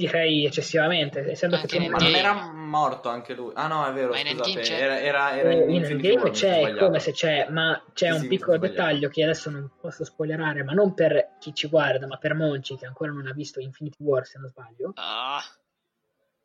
Direi 0.00 0.46
eccessivamente, 0.46 1.30
essendo 1.30 1.56
Anche 1.56 1.66
che 1.68 1.78
Ma 1.90 1.98
non 1.98 2.06
Game. 2.06 2.16
era 2.18 2.52
morto 2.52 3.10
anche 3.10 3.34
lui? 3.34 3.52
Ah 3.54 3.66
no, 3.66 3.86
è 3.86 3.92
vero, 3.92 4.12
Ma 4.12 4.18
in 4.20 4.26
scusate, 4.28 4.62
era, 4.62 4.98
era, 4.98 5.36
era 5.36 5.50
Eh, 5.52 5.64
in 5.64 5.84
in 5.84 5.84
sono 6.18 6.30
c'è, 6.30 6.74
come 6.76 7.00
se 7.00 7.12
c'è, 7.12 7.48
ma 7.50 7.82
c'è 7.92 8.06
Sì, 8.06 8.12
un 8.14 8.20
sì, 8.20 8.26
piccolo 8.28 8.56
dettaglio 8.56 9.10
che 9.10 9.22
adesso 9.24 9.50
non 9.50 9.70
posso 9.78 10.04
spoilerare, 10.04 10.62
ma 10.62 10.72
non 10.72 10.94
per 10.94 11.32
chi 11.38 11.52
ci 11.54 11.68
guarda, 11.68 12.06
ma 12.06 12.16
per 12.16 12.32
Monci 12.34 12.76
che 12.78 12.86
ancora 12.86 13.12
non 13.12 13.26
ha 13.26 13.32
visto 13.34 13.60
Infinity 13.60 14.02
War, 14.02 14.24
se 14.26 14.38
non 14.38 14.48
sbaglio. 14.48 14.92
Ah. 14.94 15.42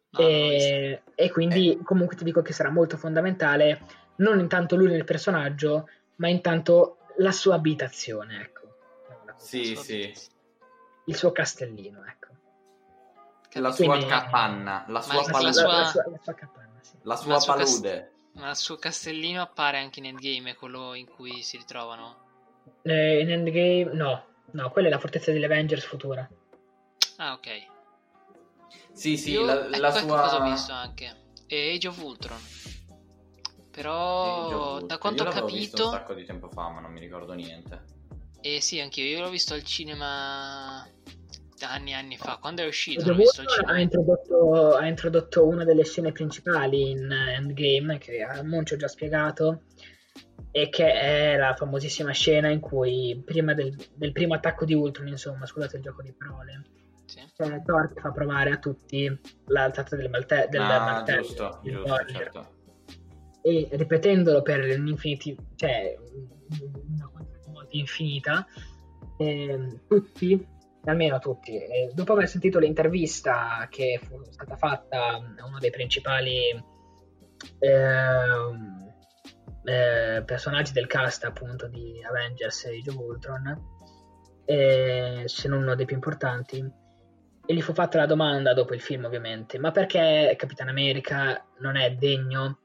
No, 0.10 0.22
non 0.22 0.32
l'ho 0.42 0.48
visto. 0.50 0.70
e, 0.74 1.02
e 1.16 1.32
quindi 1.32 1.80
comunque 1.82 2.18
ti 2.18 2.26
dico 2.26 2.42
che 2.42 2.52
sarà 2.52 2.70
molto 2.70 2.98
fondamentale 2.98 3.82
non 4.18 4.40
intanto 4.40 4.76
lui 4.76 4.90
nel 4.90 5.06
personaggio, 5.06 5.88
ma 6.18 6.28
intanto 6.28 6.98
la 7.20 7.32
sua 7.32 7.56
abitazione, 7.56 8.42
ecco. 8.42 8.64
Sì, 9.38 9.76
sì. 9.78 10.14
Il 11.06 11.16
suo 11.16 11.32
castellino, 11.32 12.04
ecco. 12.06 12.34
La 13.60 13.72
sua 13.72 13.86
Quindi- 13.86 14.06
capanna, 14.06 14.86
la 14.90 15.02
sua 15.02 15.16
La, 15.16 15.22
palude. 15.32 15.54
sua- 15.54 15.64
la 15.78 15.86
sua, 15.86 16.04
la 16.10 16.20
sua 16.22 16.34
capanna, 16.34 16.80
sì. 16.82 16.94
La 17.04 17.14
Ma 17.14 17.16
sua 17.16 17.36
il 17.36 17.42
suo 17.42 17.54
cas- 17.54 17.72
palude. 17.80 18.12
Ma 18.34 18.50
il 18.50 18.56
suo 18.58 18.76
castellino 18.78 19.42
appare 19.42 19.78
anche 19.80 20.00
in 20.00 20.06
Endgame, 20.08 20.52
è 20.52 20.56
quello 20.56 20.94
in 20.94 21.08
cui 21.08 21.42
si 21.42 21.56
ritrovano. 21.58 22.24
Eh, 22.82 23.22
in 23.22 23.32
Endgame, 23.32 23.94
no, 23.94 24.26
no, 24.52 24.70
quella 24.72 24.88
è 24.90 24.92
la 24.92 25.00
fortezza 25.00 25.32
degli 25.32 25.44
Avengers 25.46 25.86
futura. 25.86 26.28
Ah, 27.18 27.32
ok. 27.34 27.48
Sì, 28.92 29.16
sì, 29.18 29.32
Io, 29.32 29.46
la, 29.46 29.66
ecco, 29.68 29.80
la 29.80 29.88
ecco 29.90 29.98
sua... 30.00 30.22
cosa 30.22 30.38
ho 30.46 30.50
visto 30.50 30.74
anche. 30.74 31.16
E 31.48 31.74
Age 31.76 31.88
of 31.88 32.02
Ultron. 32.02 32.40
Però, 33.72 34.80
da 34.82 34.98
quanto 34.98 35.24
Io 35.24 35.30
ho 35.30 35.32
l'avevo 35.34 35.48
visto 35.48 35.84
un 35.84 35.90
capito... 35.92 35.92
sacco 35.92 36.14
di 36.14 36.26
tempo 36.26 36.50
fa, 36.50 36.70
ma 36.70 36.80
non 36.82 36.92
mi 36.92 37.00
ricordo 37.00 37.34
niente. 37.34 37.84
Eh 38.42 38.62
sì, 38.62 38.80
anch'io, 38.80 39.06
io 39.06 39.22
l'ho 39.22 39.30
visto 39.30 39.54
al 39.54 39.64
cinema 39.64 40.86
anni 41.62 41.92
e 41.92 41.96
anni 41.96 42.18
fa. 42.18 42.38
Quando 42.40 42.64
è 42.64 42.68
uscito 42.68 43.10
al 43.10 43.18
Ultron 43.18 43.70
ha 43.70 43.80
introdotto, 43.80 44.76
ha 44.76 44.86
introdotto 44.88 45.48
una 45.48 45.64
delle 45.64 45.84
scene 45.84 46.12
principali 46.12 46.90
in 46.92 47.10
Endgame, 47.12 47.98
che 47.98 48.22
a 48.22 48.44
Monci 48.44 48.74
ho 48.74 48.78
già 48.78 48.88
spiegato, 48.88 49.64
e 50.52 50.70
che 50.70 50.92
è 50.92 51.38
la 51.38 51.54
famosissima 51.54 52.12
scena 52.12 52.50
in 52.50 52.60
cui, 52.60 53.22
prima 53.26 53.54
del, 53.54 53.76
del 53.94 54.12
primo 54.12 54.34
attacco 54.34 54.66
di 54.66 54.74
Ultron, 54.74 55.08
insomma, 55.08 55.46
scusate 55.46 55.78
il 55.78 55.84
gioco 55.84 56.02
di 56.02 56.14
parole, 56.14 56.62
Sì. 57.06 57.22
c'è 57.36 57.62
Thor 57.62 57.92
fa 57.96 58.12
provare 58.12 58.52
a 58.52 58.58
tutti 58.58 59.20
l'alzata 59.48 59.96
del, 59.96 60.10
malte- 60.10 60.48
del 60.50 60.62
ah, 60.62 60.80
martello, 60.80 61.22
giusto, 61.22 61.60
giusto, 61.64 62.06
certo. 62.08 62.48
e 63.42 63.68
ripetendolo 63.72 64.42
per 64.42 64.62
un'infiniti, 64.78 65.38
cioè 65.56 65.98
una 66.88 67.10
quantità 67.12 67.38
di 67.46 67.52
volte 67.52 67.78
infinita, 67.78 68.48
ehm, 69.18 69.82
tutti, 69.88 70.48
almeno 70.90 71.20
tutti, 71.20 71.56
eh, 71.58 71.92
dopo 71.94 72.14
aver 72.14 72.28
sentito 72.28 72.60
l'intervista 72.60 73.68
che 73.70 74.00
fu 74.04 74.22
stata 74.30 74.56
fatta 74.56 75.14
a 75.14 75.46
uno 75.46 75.60
dei 75.60 75.70
principali 75.72 76.64
ehm, 77.60 78.94
eh, 79.64 80.24
personaggi 80.26 80.72
del 80.72 80.88
cast 80.88 81.24
appunto 81.24 81.68
di 81.68 82.04
Avengers 82.04 82.66
e 82.66 82.84
of 82.88 82.96
Ultron, 82.96 83.74
eh, 84.46 85.24
se 85.26 85.48
non 85.48 85.64
uno 85.64 85.76
dei 85.76 85.86
più 85.86 85.96
importanti, 85.96 86.84
e 87.48 87.54
gli 87.54 87.62
fu 87.62 87.74
fatta 87.74 87.98
la 87.98 88.06
domanda 88.06 88.54
dopo 88.54 88.74
il 88.74 88.82
film 88.82 89.06
ovviamente, 89.06 89.60
ma 89.60 89.72
perché 89.72 90.34
Capitan 90.38 90.68
America 90.68 91.46
non 91.60 91.76
è 91.78 91.94
degno? 91.96 92.60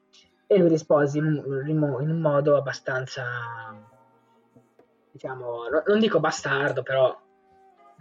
E 0.47 0.59
lui 0.59 0.69
rispose 0.69 1.19
in, 1.19 1.27
un- 1.27 1.69
in 1.69 2.11
un 2.11 2.21
modo 2.21 2.57
abbastanza, 2.57 3.25
diciamo, 5.13 5.69
no- 5.69 5.83
non 5.87 5.99
dico 5.99 6.19
bastardo, 6.19 6.83
però 6.83 7.17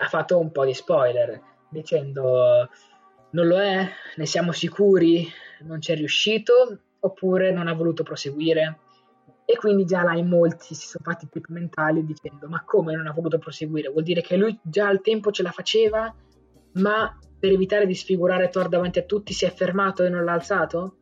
ha 0.01 0.07
fatto 0.07 0.39
un 0.39 0.51
po' 0.51 0.65
di 0.65 0.73
spoiler, 0.73 1.41
dicendo 1.69 2.69
non 3.31 3.47
lo 3.47 3.59
è, 3.59 3.87
ne 4.15 4.25
siamo 4.25 4.51
sicuri, 4.51 5.27
non 5.61 5.79
c'è 5.79 5.95
riuscito, 5.95 6.79
oppure 6.99 7.51
non 7.51 7.67
ha 7.67 7.73
voluto 7.73 8.03
proseguire. 8.03 8.79
E 9.45 9.57
quindi 9.57 9.85
già 9.85 10.03
là 10.03 10.13
in 10.13 10.27
molti 10.27 10.75
si 10.75 10.87
sono 10.87 11.03
fatti 11.03 11.27
trip 11.27 11.47
mentali 11.47 12.05
dicendo 12.05 12.47
ma 12.47 12.63
come 12.63 12.95
non 12.95 13.07
ha 13.07 13.11
voluto 13.11 13.39
proseguire? 13.39 13.89
Vuol 13.89 14.03
dire 14.03 14.21
che 14.21 14.37
lui 14.37 14.57
già 14.61 14.87
al 14.87 15.01
tempo 15.01 15.31
ce 15.31 15.41
la 15.41 15.51
faceva, 15.51 16.13
ma 16.73 17.17
per 17.39 17.51
evitare 17.51 17.87
di 17.87 17.95
sfigurare 17.95 18.49
Thor 18.49 18.69
davanti 18.69 18.99
a 18.99 19.03
tutti 19.03 19.33
si 19.33 19.45
è 19.45 19.51
fermato 19.51 20.03
e 20.03 20.09
non 20.09 20.23
l'ha 20.23 20.33
alzato? 20.33 20.97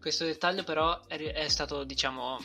Questo 0.00 0.24
dettaglio 0.24 0.64
però 0.64 0.98
è, 1.06 1.16
è 1.16 1.48
stato, 1.48 1.84
diciamo, 1.84 2.38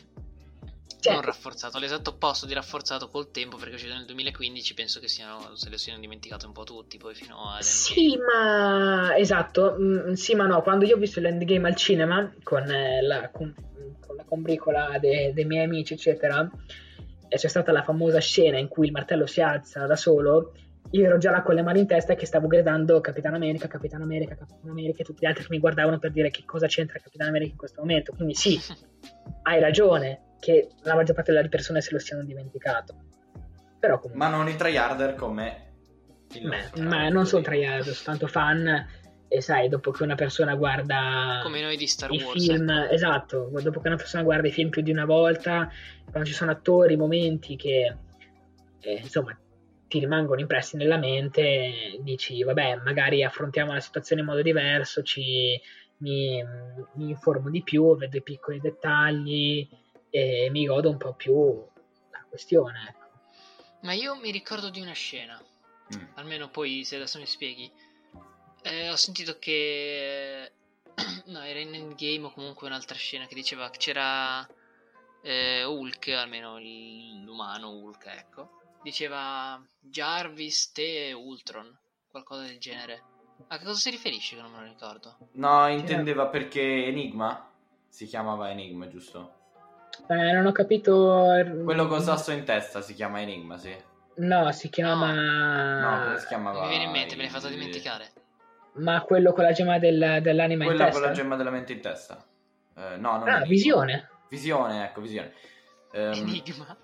Cioè- 1.00 1.14
non 1.14 1.22
rafforzato, 1.22 1.80
l'esatto 1.80 2.10
opposto 2.10 2.46
di 2.46 2.54
rafforzato 2.54 3.08
col 3.08 3.32
tempo, 3.32 3.56
perché 3.56 3.72
è 3.72 3.76
uscito 3.76 3.94
nel 3.94 4.06
2015, 4.06 4.74
penso 4.74 5.00
che 5.00 5.08
siano, 5.08 5.56
se 5.56 5.70
lo 5.70 5.78
siano 5.78 6.00
dimenticati 6.00 6.46
un 6.46 6.52
po' 6.52 6.64
tutti, 6.64 6.98
poi 6.98 7.16
fino 7.16 7.50
a... 7.50 7.62
Sì, 7.62 8.18
ma 8.18 9.16
esatto, 9.16 9.78
mm, 9.80 10.12
sì, 10.12 10.36
ma 10.36 10.46
no. 10.46 10.62
Quando 10.62 10.86
io 10.86 10.96
ho 10.96 11.00
visto 11.00 11.22
l'endgame 11.22 11.70
al 11.70 11.76
cinema 11.76 12.34
con, 12.44 12.70
eh, 12.70 13.02
la, 13.02 13.30
con, 13.30 13.54
con 14.06 14.16
la 14.18 14.26
combricola 14.26 14.98
de- 15.00 15.32
dei 15.34 15.46
miei 15.46 15.64
amici, 15.64 15.94
eccetera, 15.94 16.50
e 17.30 17.38
c'è 17.38 17.48
stata 17.48 17.72
la 17.72 17.84
famosa 17.84 18.20
scena 18.20 18.58
in 18.58 18.68
cui 18.68 18.88
il 18.88 18.92
martello 18.92 19.26
si 19.26 19.40
alza 19.42 19.86
da 19.86 19.96
solo. 19.96 20.52
Io 20.92 21.06
ero 21.06 21.18
già 21.18 21.32
là 21.32 21.44
con 21.44 21.56
le 21.56 21.62
mani 21.62 21.80
in 21.80 21.88
testa 21.88 22.16
che 22.16 22.26
stavo 22.26 22.48
gridando 22.48 23.00
Capitan 23.00 23.36
America, 23.36 23.68
Capitan 23.68 24.02
America, 24.02 24.36
Capitan 24.36 24.70
America, 24.70 25.02
e 25.02 25.06
tutti 25.06 25.24
gli 25.24 25.28
altri 25.28 25.44
che 25.44 25.52
mi 25.52 25.60
guardavano 25.60 26.00
per 26.00 26.12
dire 26.12 26.30
che 26.30 26.44
cosa 26.46 26.68
c'entra 26.68 27.00
Capitan 27.00 27.28
America 27.28 27.52
in 27.52 27.58
questo 27.58 27.80
momento. 27.80 28.12
Quindi 28.14 28.34
sì, 28.34 28.60
hai 29.44 29.62
ragione 29.62 30.24
che 30.40 30.70
la 30.84 30.96
maggior 30.96 31.16
parte 31.16 31.34
delle 31.34 31.50
persone 31.50 31.82
se 31.82 31.92
lo 31.92 32.00
siano 32.00 32.24
dimenticato. 32.24 32.96
Però 33.80 34.00
comunque. 34.00 34.28
Ma 34.28 34.36
non 34.36 34.48
i 34.48 34.56
tryharder 34.56 35.16
come 35.16 35.68
nostro 36.42 36.84
ma 36.84 37.10
non 37.10 37.26
sono 37.26 37.44
Federico. 37.44 37.72
tryhard, 37.72 37.84
sono 37.90 38.18
tanto 38.18 38.28
fan 38.28 38.88
e 39.28 39.42
sai, 39.42 39.70
dopo 39.70 39.92
che 39.92 40.04
una 40.04 40.16
persona 40.16 40.56
guarda 40.56 41.40
Come 41.44 41.62
noi 41.62 41.78
di 41.78 41.88
Star 41.88 42.12
i 42.12 42.22
Wars. 42.22 42.46
film, 42.46 42.70
ecco. 42.70 42.94
esatto, 42.94 43.50
dopo 43.62 43.80
che 43.80 43.88
una 43.88 43.98
persona 43.98 44.24
guarda 44.24 44.48
i 44.48 44.52
film 44.52 44.70
più 44.70 44.82
di 44.82 44.92
una 44.92 45.06
volta, 45.06 45.70
quando 46.10 46.28
ci 46.28 46.34
sono 46.34 46.52
attori, 46.52 46.96
momenti 46.98 47.56
che 47.56 47.96
eh, 48.80 48.92
insomma 48.94 49.38
ti 49.88 50.00
rimangono 50.00 50.40
impressi 50.40 50.78
nella 50.78 50.98
mente, 50.98 52.00
dici 52.02 52.44
vabbè, 52.44 52.82
magari 52.84 53.24
affrontiamo 53.24 53.74
la 53.74 53.80
situazione 53.80 54.22
in 54.22 54.28
modo 54.28 54.42
diverso, 54.42 55.04
ci, 55.04 55.60
mi, 55.98 56.44
mi 56.96 57.10
informo 57.10 57.50
di 57.50 57.62
più, 57.62 57.96
vedo 57.96 58.18
i 58.18 58.24
piccoli 58.24 58.60
dettagli 58.60 59.68
e 60.10 60.50
mi 60.52 60.66
godo 60.66 60.90
un 60.90 60.98
po' 60.98 61.14
più 61.14 61.66
la 62.12 62.26
questione. 62.28 62.88
Ecco. 62.90 63.08
Ma 63.82 63.94
io 63.94 64.16
mi 64.16 64.32
ricordo 64.32 64.70
di 64.70 64.82
una 64.82 64.94
scena, 64.94 65.42
Mm. 65.96 66.06
almeno 66.16 66.50
poi 66.50 66.84
se 66.84 66.98
adesso 66.98 67.18
mi 67.18 67.26
spieghi. 67.26 67.72
Eh, 68.62 68.90
ho 68.92 68.96
sentito 68.96 69.38
che... 69.40 70.52
No, 71.26 71.42
era 71.42 71.60
in 71.60 71.74
Endgame 71.74 72.26
o 72.26 72.32
comunque 72.32 72.68
un'altra 72.68 72.96
scena 72.96 73.26
che 73.26 73.34
diceva 73.36 73.70
che 73.70 73.78
c'era 73.80 74.48
eh, 75.22 75.64
Hulk, 75.64 76.08
almeno 76.10 76.60
l'umano 76.60 77.72
Hulk, 77.72 78.06
ecco. 78.06 78.50
Diceva 78.84 79.60
Jarvis, 79.80 80.72
te 80.72 81.08
e 81.10 81.14
Ultron, 81.14 81.76
qualcosa 82.10 82.44
del 82.44 82.60
genere. 82.60 83.04
A 83.48 83.58
che 83.58 83.64
cosa 83.64 83.80
si 83.80 83.90
riferisce 83.90 84.36
che 84.36 84.42
non 84.42 84.52
me 84.52 84.60
lo 84.60 84.66
ricordo? 84.66 85.18
No, 85.34 85.68
intendeva 85.68 86.28
perché 86.28 86.86
Enigma 86.86 87.52
si 87.88 88.06
chiamava 88.06 88.52
Enigma, 88.52 88.88
giusto? 88.88 89.38
Eh, 90.08 90.32
non 90.32 90.46
ho 90.46 90.52
capito. 90.52 91.26
Quello 91.64 91.88
con 91.88 92.02
sasso 92.02 92.32
in 92.32 92.44
testa 92.44 92.82
si 92.82 92.94
chiama 92.94 93.22
Enigma, 93.22 93.58
sì. 93.58 93.76
No, 94.16 94.52
si 94.52 94.70
chiama. 94.70 95.14
No, 95.80 96.04
come 96.06 96.20
si 96.20 96.28
chiamava? 96.28 96.62
Mi 96.64 96.70
viene 96.70 96.84
in 96.86 96.92
mente, 96.92 97.16
me 97.16 97.22
l'hai 97.24 97.32
fatto 97.32 97.48
dimenticare. 97.48 98.12
Ma 98.74 99.02
quello 99.02 99.34
con 99.34 99.44
la 99.44 99.52
gemma 99.52 99.78
del- 99.80 100.20
dell'anima 100.22 100.64
in 100.64 100.70
Quella 100.70 100.86
testa? 100.86 101.00
con 101.00 101.10
la 101.10 101.14
gemma 101.16 101.36
della 101.36 101.50
mente 101.52 101.74
in 101.74 101.82
testa. 101.82 102.24
Eh, 102.76 102.98
no, 102.98 103.18
non 103.18 103.28
Ah, 103.30 103.42
visione. 103.46 104.10
Visione, 104.30 104.86
ecco, 104.86 105.02
visione. 105.02 105.34
Ehm, 105.92 106.14
Enigma. 106.14 106.78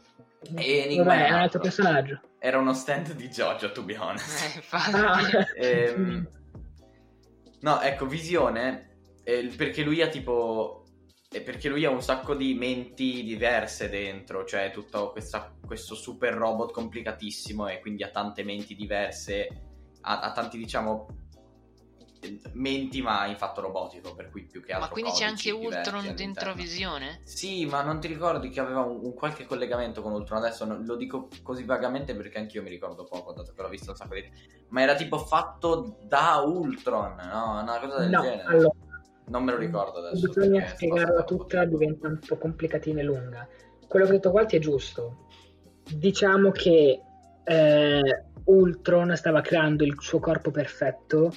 e 0.56 0.78
Enigma 0.86 1.04
Vabbè, 1.04 1.26
è 1.26 1.28
è 1.28 1.32
un 1.32 1.40
altro 1.40 1.60
personaggio. 1.60 2.20
Era 2.40 2.58
uno 2.58 2.74
stand 2.74 3.14
di 3.14 3.28
Jojo, 3.30 3.72
to 3.72 3.84
be 3.84 3.96
honest. 3.98 4.44
Eh, 4.44 4.56
infatti. 4.58 4.96
Ah. 4.96 5.48
Ehm, 5.58 6.28
no, 7.62 7.82
ecco, 7.82 8.06
visione, 8.06 8.98
eh, 9.24 9.52
perché 9.56 9.84
lui 9.84 10.02
ha 10.02 10.08
tipo... 10.08 10.85
è 11.30 11.42
perché 11.42 11.68
lui 11.70 11.84
ha 11.86 11.90
un 11.90 12.02
sacco 12.02 12.34
di 12.36 12.54
menti 12.54 13.24
diverse 13.24 13.90
dentro, 13.90 14.46
cioè 14.46 14.72
tutto 14.72 15.12
questa- 15.12 15.54
questo 15.66 15.96
super 15.96 16.34
robot 16.34 16.72
complicatissimo 16.72 17.68
e 17.68 17.80
quindi 17.82 18.04
ha 18.04 18.10
tante 18.10 18.44
menti 18.44 18.76
diverse, 18.76 19.48
ha, 20.02 20.20
ha 20.22 20.32
tanti, 20.32 20.58
diciamo, 20.58 21.08
menti 22.54 23.02
ma 23.04 23.26
in 23.28 23.38
fatto 23.38 23.62
robotico, 23.62 24.16
per 24.16 24.32
cui 24.32 24.46
più 24.48 24.64
che 24.64 24.72
altro 24.72 24.88
Ma 24.88 24.94
quindi 24.94 25.12
c'è 25.12 25.26
anche 25.26 25.52
Ultron 25.52 26.16
dentro. 26.16 26.54
Visione? 26.54 27.20
Sì, 27.24 27.66
ma 27.66 27.84
non 27.84 28.00
ti 28.00 28.08
ricordi 28.08 28.50
che 28.50 28.60
aveva 28.62 28.82
un, 28.82 29.00
un 29.04 29.14
qualche 29.14 29.46
collegamento 29.46 30.02
con 30.02 30.12
Ultron? 30.14 30.40
Adesso 30.40 30.66
non- 30.66 30.84
lo 30.86 30.96
dico 30.96 31.28
così 31.44 31.66
vagamente 31.66 32.16
perché 32.16 32.40
anch'io 32.40 32.64
mi 32.64 32.70
ricordo 32.70 33.04
poco, 33.04 33.34
dato 33.34 33.52
che 33.54 33.62
l'ho 33.62 33.70
visto 33.70 33.92
un 33.92 33.98
sacco 33.98 34.16
di... 34.16 34.24
Ma 34.70 34.82
era 34.82 34.96
tipo 34.96 35.20
fatto 35.20 35.98
da 36.02 36.38
Ultron, 36.44 37.16
no? 37.16 37.60
Una 37.62 37.80
cosa 37.80 38.00
del 38.00 38.10
No, 38.10 38.22
genere. 38.22 38.44
allora, 38.44 38.70
Non 39.28 39.44
me 39.44 39.52
lo 39.52 39.58
ricordo 39.58 40.00
adesso. 40.00 40.28
bisogna 40.28 40.68
spiegarla 40.68 41.24
tutta, 41.24 41.66
diventa 41.66 42.08
un 42.08 42.20
po' 42.26 42.38
complicatina 42.38 43.00
e 43.00 43.04
lunga. 43.04 43.48
Quello 43.88 44.06
che 44.06 44.12
ha 44.12 44.16
detto 44.16 44.32
Gualti 44.32 44.58
è 44.58 44.60
giusto. 44.60 45.28
Diciamo 45.84 46.52
che 46.52 47.02
eh, 47.44 48.26
Ultron 48.46 49.16
stava 49.16 49.42
creando 49.42 49.84
il 49.84 49.96
suo 50.00 50.20
corpo 50.20 50.52
perfetto 50.52 51.32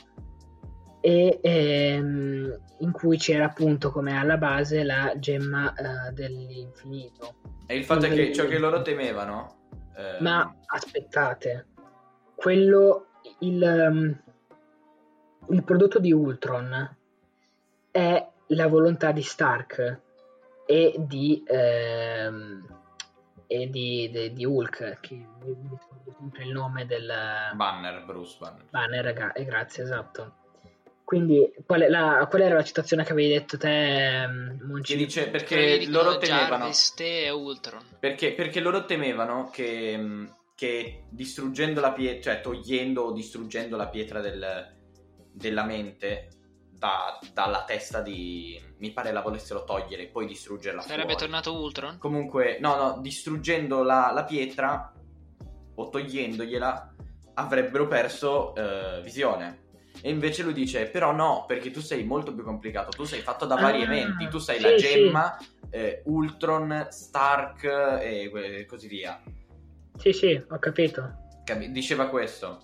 e 1.01 1.38
ehm, 1.40 2.61
in 2.79 2.92
cui 2.92 3.16
c'era 3.16 3.46
appunto 3.46 3.90
come 3.90 4.18
alla 4.18 4.37
base 4.37 4.83
la 4.83 5.14
gemma 5.16 5.72
eh, 5.72 6.12
dell'infinito. 6.12 7.37
E 7.66 7.77
il 7.77 7.85
fatto 7.85 8.07
è 8.07 8.11
che 8.11 8.33
ciò 8.33 8.46
che 8.46 8.59
loro 8.59 8.83
temevano... 8.83 9.68
ehm, 9.96 10.16
Ma 10.20 10.55
aspettate, 10.66 11.68
quello 12.35 13.07
il, 13.40 13.62
um, 13.62 14.22
il 15.51 15.64
prodotto 15.64 15.98
di 15.98 16.12
Ultron 16.12 16.96
è 17.99 18.29
la 18.49 18.67
volontà 18.69 19.11
di 19.13 19.23
Stark 19.23 20.01
e 20.67 20.95
di 20.99 21.43
ehm, 21.47 22.77
e 23.51 23.71
di, 23.71 24.11
de- 24.13 24.33
di 24.35 24.45
Hulk, 24.45 25.01
che 25.01 25.15
mi 25.15 25.27
ricordo 25.47 26.15
sempre 26.19 26.45
il 26.45 26.51
nome 26.53 26.85
del 26.87 27.11
Banner, 27.55 28.05
Bruce 28.05 28.37
Banner. 28.39 28.65
banner, 28.69 29.13
gra- 29.15 29.33
eh, 29.33 29.45
grazie, 29.45 29.83
esatto. 29.85 30.35
Quindi, 31.03 31.51
qual, 31.65 31.81
è 31.81 31.89
la- 31.89 32.27
qual 32.29 32.43
era 32.43 32.57
la 32.57 32.63
citazione 32.65 33.05
che 33.05 33.13
avevi 33.13 33.33
detto 33.33 33.57
te, 33.57 34.23
ehm, 34.23 34.59
Monci? 34.65 34.93
Che 34.93 34.99
dice 34.99 35.29
perché 35.31 35.87
loro 35.89 36.19
temevano... 36.19 36.65
Jarvis, 36.65 36.93
te 36.95 37.25
e 37.25 37.31
Ultron. 37.31 37.83
Perché, 37.99 38.35
perché 38.35 38.61
loro 38.61 38.85
temevano 38.85 39.49
che, 39.51 39.97
mh, 39.97 40.35
che 40.55 41.05
distruggendo 41.09 41.81
la 41.81 41.93
pietra, 41.93 42.33
cioè 42.35 42.43
togliendo 42.43 43.01
o 43.05 43.13
distruggendo 43.13 43.77
la 43.79 43.89
pietra 43.89 44.21
del- 44.21 44.77
della 45.33 45.65
mente 45.65 46.29
da- 46.79 47.19
dalla 47.33 47.64
testa 47.64 48.01
di... 48.01 48.61
Mi 48.79 48.93
pare 48.93 49.11
la 49.12 49.21
volessero 49.21 49.64
togliere 49.64 50.05
e 50.05 50.07
poi 50.07 50.27
distruggerla 50.27 50.81
Sarebbe 50.83 51.03
fuori. 51.12 51.19
tornato 51.19 51.61
Ultron? 51.61 51.99
Comunque, 51.99 52.59
no, 52.61 52.77
no, 52.77 52.99
distruggendo 53.01 53.83
la, 53.83 54.12
la 54.14 54.25
pietra 54.25 54.93
o 55.75 55.88
togliendogliela 55.88 56.95
avrebbero 57.35 57.87
perso 57.88 58.55
eh, 58.55 59.01
visione. 59.03 59.67
E 60.01 60.11
invece 60.11 60.45
lui 60.45 60.53
dice, 60.53 60.87
però 60.87 61.11
no, 61.11 61.45
perché 61.47 61.73
tu 61.73 61.81
sei 61.81 62.05
molto 62.05 62.33
più 62.33 62.45
complicato, 62.45 62.91
tu 62.91 63.03
sei 63.03 63.21
fatto 63.21 63.47
da 63.47 63.57
vari 63.57 63.81
Ah, 63.81 63.85
eventi, 63.85 64.29
tu 64.29 64.38
sei 64.38 64.59
sì, 64.59 64.62
la 64.62 64.69
sì. 64.71 64.77
gemma, 64.77 65.37
eh, 65.71 66.03
Ultron, 66.05 66.87
Stark 66.88 67.64
e 67.64 68.64
così 68.69 68.87
via. 68.87 69.21
Sì, 69.97 70.12
sì, 70.12 70.41
ho 70.49 70.59
capito. 70.61 71.27
Capi- 71.45 71.73
Diceva 71.73 72.07
questo. 72.09 72.62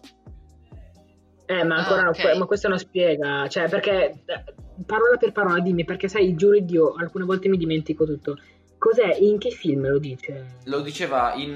Eh, 1.47 1.65
ma 1.65 1.77
Ah, 1.77 1.79
ancora 1.81 2.09
ok. 2.09 2.37
ma 2.37 2.47
questo 2.47 2.69
non 2.69 2.79
spiega, 2.79 3.47
cioè, 3.49 3.69
perché 3.69 4.23
eh, 4.25 4.45
parola 4.87 5.17
per 5.19 5.33
parola, 5.33 5.61
dimmi, 5.61 5.85
perché 5.85 6.09
sai, 6.09 6.35
giuro 6.35 6.55
di 6.59 6.65
Dio, 6.65 6.95
alcune 6.95 7.25
volte 7.25 7.49
mi 7.49 7.57
dimentico 7.59 8.05
tutto. 8.05 8.39
Cos'è? 8.79 9.17
In 9.21 9.39
che 9.39 9.51
film 9.51 9.89
lo 9.89 9.99
dice? 9.99 10.57
Lo 10.65 10.81
diceva 10.81 11.35
in, 11.35 11.53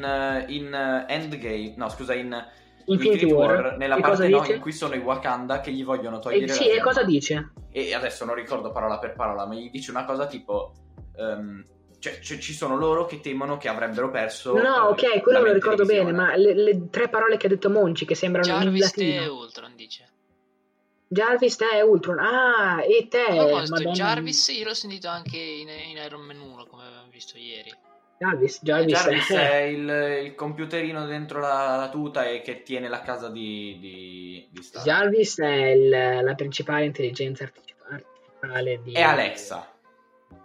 in 0.48 1.04
Endgame, 1.08 1.74
no 1.76 1.88
scusa, 1.88 2.14
in 2.14 2.34
Infinity 2.86 3.24
Infinity 3.24 3.32
War? 3.32 3.76
nella 3.76 3.96
E 3.96 4.00
parte 4.00 4.28
no, 4.28 4.44
in 4.46 4.60
cui 4.60 4.72
sono 4.72 4.94
i 4.94 4.98
Wakanda 4.98 5.60
che 5.60 5.70
gli 5.72 5.84
vogliono 5.84 6.18
togliere 6.20 6.44
E, 6.44 6.46
la 6.48 6.52
sì, 6.54 6.70
e 6.70 6.80
cosa 6.80 7.02
dice? 7.02 7.52
E 7.70 7.92
adesso 7.92 8.24
non 8.24 8.34
ricordo 8.34 8.70
parola 8.70 8.98
per 8.98 9.12
parola, 9.14 9.46
ma 9.46 9.54
gli 9.54 9.70
dice 9.70 9.90
una 9.90 10.04
cosa 10.04 10.26
tipo... 10.26 10.72
ehm, 11.16 11.64
cioè, 11.98 12.20
cioè, 12.20 12.38
ci 12.38 12.52
sono 12.52 12.76
loro 12.76 13.06
che 13.06 13.20
temono 13.20 13.56
che 13.56 13.68
avrebbero 13.68 14.10
perso... 14.10 14.54
No, 14.56 14.88
eh, 14.88 14.90
ok, 14.92 15.20
quello 15.22 15.40
lo 15.42 15.52
ricordo 15.52 15.84
bene, 15.84 16.12
ma 16.12 16.36
le, 16.36 16.54
le 16.54 16.88
tre 16.90 17.08
parole 17.08 17.36
che 17.36 17.46
ha 17.46 17.50
detto 17.50 17.70
Monci 17.70 18.04
che 18.04 18.14
sembrano 18.14 18.46
in 18.48 18.60
Jarvis, 18.60 18.90
te 18.92 19.16
e. 19.16 19.26
Ultron, 19.26 19.74
dice. 19.74 20.08
Jarvis, 21.08 21.56
te 21.56 21.68
e 21.72 21.82
Ultron. 21.82 22.18
Ah, 22.18 22.82
e 22.84 23.08
te, 23.08 23.24
proposito. 23.26 23.90
Jarvis 23.90 24.48
io 24.48 24.64
l'ho 24.64 24.74
sentito 24.74 25.08
anche 25.08 25.38
in, 25.38 25.68
in 25.68 25.96
Iron 25.96 26.20
Man 26.20 26.38
1, 26.38 26.66
come 26.66 26.84
abbiamo 26.86 27.08
visto 27.10 27.38
ieri. 27.38 27.74
Jarvis, 28.18 28.58
Jarvis, 28.62 28.92
Jarvis 28.92 29.30
eh. 29.30 29.50
è 29.50 29.60
il, 29.62 30.24
il 30.26 30.34
computerino 30.34 31.06
dentro 31.06 31.38
la, 31.38 31.76
la 31.76 31.88
tuta 31.88 32.26
e 32.28 32.42
che 32.42 32.62
tiene 32.62 32.88
la 32.88 33.00
casa 33.00 33.28
di, 33.28 33.78
di, 33.80 34.48
di. 34.50 34.60
Jarvis 34.82 35.38
è 35.38 35.66
il- 35.70 36.20
la 36.24 36.34
principale 36.34 36.84
intelligenza 36.84 37.44
artific- 37.44 37.76
artificiale 37.88 38.80
di... 38.82 38.92
È 38.92 39.02
Alexa. 39.02 39.72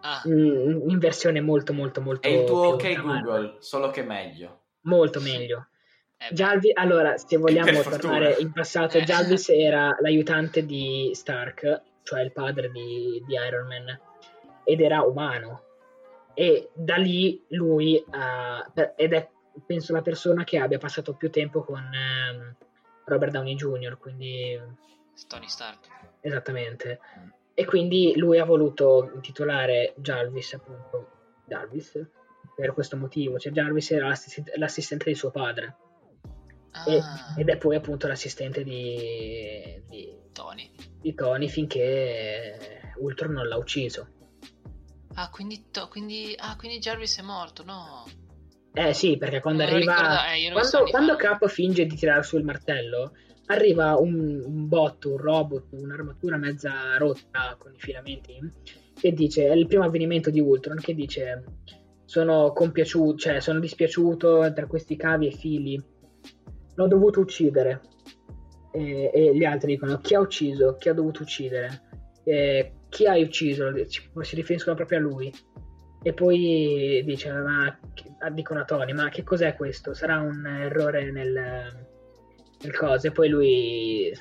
Ah, 0.05 0.21
Mm, 0.27 0.89
in 0.89 0.99
versione 0.99 1.39
molto 1.39 1.71
molto 1.71 2.01
molto 2.01 2.27
È 2.27 2.31
il 2.31 2.45
tuo 2.45 2.73
ok. 2.73 3.01
Google, 3.01 3.55
solo 3.59 3.89
che 3.89 4.03
meglio. 4.03 4.63
molto 4.81 5.21
meglio 5.21 5.67
eh 6.17 6.33
Jarvis 6.33 6.71
allora 6.75 7.15
se 7.17 7.37
vogliamo 7.37 7.81
tornare 7.81 8.35
in 8.39 8.51
passato 8.51 8.97
Eh. 8.97 9.03
Jarvis 9.03 9.47
era 9.55 9.95
l'aiutante 10.01 10.65
di 10.65 11.11
Stark 11.13 11.81
cioè 12.03 12.21
il 12.21 12.33
padre 12.33 12.69
di, 12.69 13.23
di 13.25 13.33
Iron 13.35 13.65
Man 13.67 13.97
ed 14.65 14.81
era 14.81 15.03
umano 15.03 15.61
e 16.33 16.69
da 16.73 16.97
lì 16.97 17.41
lui 17.49 18.03
ha- 18.09 18.69
per- 18.73 18.93
ed 18.97 19.13
è 19.13 19.29
penso 19.65 19.93
la 19.93 20.01
persona 20.01 20.43
che 20.43 20.57
abbia 20.57 20.79
passato 20.79 21.13
più 21.13 21.29
tempo 21.29 21.63
con 21.63 21.81
ehm, 21.93 22.55
Robert 23.05 23.31
Downey 23.31 23.55
Jr. 23.55 23.97
quindi 23.97 24.59
Tony 25.27 25.47
Stark. 25.47 25.87
Esattamente. 26.21 26.99
E 27.55 27.65
quindi 27.65 28.13
lui 28.15 28.39
ha 28.39 28.45
voluto 28.45 29.11
intitolare 29.13 29.93
Jarvis 29.97 30.53
appunto 30.53 31.09
Jarvis 31.45 32.03
per 32.55 32.73
questo 32.73 32.97
motivo. 32.97 33.37
Cioè 33.37 33.51
Jarvis 33.51 33.91
era 33.91 34.07
l'assistente, 34.07 34.53
l'assistente 34.57 35.05
di 35.09 35.15
suo 35.15 35.29
padre 35.31 35.75
e- 36.87 36.97
Ah, 36.97 37.35
ed 37.37 37.49
è 37.49 37.57
poi 37.57 37.75
appunto 37.75 38.07
l'assistente 38.07 38.63
di, 38.63 39.83
di, 39.87 40.17
Tony. 40.31 40.71
di 40.99 41.13
Tony 41.13 41.47
finché 41.47 42.91
Ultron 42.97 43.33
non 43.33 43.47
l'ha 43.47 43.57
ucciso. 43.57 44.07
Ah, 45.15 45.29
quindi, 45.29 45.69
to- 45.69 45.87
quindi, 45.89 46.33
ah, 46.35 46.55
quindi 46.55 46.79
Jarvis 46.79 47.19
è 47.19 47.21
morto, 47.21 47.63
no? 47.63 48.03
Eh 48.73 48.93
sì, 48.93 49.17
perché 49.17 49.39
quando 49.39 49.63
lo 49.63 49.69
arriva... 49.69 49.93
ricorda- 49.93 50.33
eh, 50.33 50.51
quando 50.51 50.77
anni 50.77 50.89
quando. 50.89 51.15
Cap 51.15 51.47
finge 51.47 51.85
di 51.85 51.95
tirare 51.95 52.23
su 52.23 52.37
il 52.37 52.43
martello, 52.43 53.13
arriva 53.47 53.95
un, 53.97 54.41
un 54.43 54.67
bot, 54.67 55.05
un 55.05 55.17
robot, 55.17 55.65
un'armatura 55.71 56.37
mezza 56.37 56.97
rotta 56.97 57.55
con 57.57 57.73
i 57.73 57.79
filamenti, 57.79 58.39
che 58.99 59.11
dice, 59.13 59.47
è 59.47 59.53
il 59.53 59.67
primo 59.67 59.83
avvenimento 59.83 60.29
di 60.29 60.39
Ultron, 60.39 60.77
che 60.79 60.95
dice, 60.95 61.43
sono 62.05 62.51
compiaciuto, 62.51 63.17
cioè 63.17 63.39
sono 63.39 63.59
dispiaciuto 63.59 64.51
tra 64.53 64.65
questi 64.65 64.95
cavi 64.95 65.27
e 65.27 65.31
fili, 65.31 65.83
l'ho 66.75 66.87
dovuto 66.87 67.19
uccidere. 67.19 67.81
E, 68.71 69.11
e 69.13 69.35
gli 69.35 69.43
altri 69.43 69.73
dicono, 69.73 69.99
chi 69.99 70.15
ha 70.15 70.19
ucciso? 70.19 70.77
Chi 70.79 70.89
ha 70.89 70.93
dovuto 70.93 71.21
uccidere? 71.21 71.81
E, 72.23 72.73
chi 72.89 73.05
hai 73.05 73.21
ucciso? 73.21 73.71
Ci- 73.87 74.09
Si 74.21 74.35
riferiscono 74.35 74.75
proprio 74.75 74.97
a 74.97 75.01
lui. 75.01 75.31
E 76.05 76.11
poi 76.11 77.01
dice, 77.05 77.31
ma 77.31 77.79
ah, 78.19 78.29
dicono 78.29 78.59
a 78.59 78.65
Tony, 78.65 78.91
ma 78.91 79.07
che 79.07 79.23
cos'è 79.23 79.55
questo? 79.55 79.93
Sarà 79.93 80.19
un 80.19 80.45
errore 80.45 81.09
nel, 81.11 81.31
nel 82.61 82.75
coso. 82.75 83.07
E 83.07 83.11
poi 83.11 83.29
lui 83.29 84.13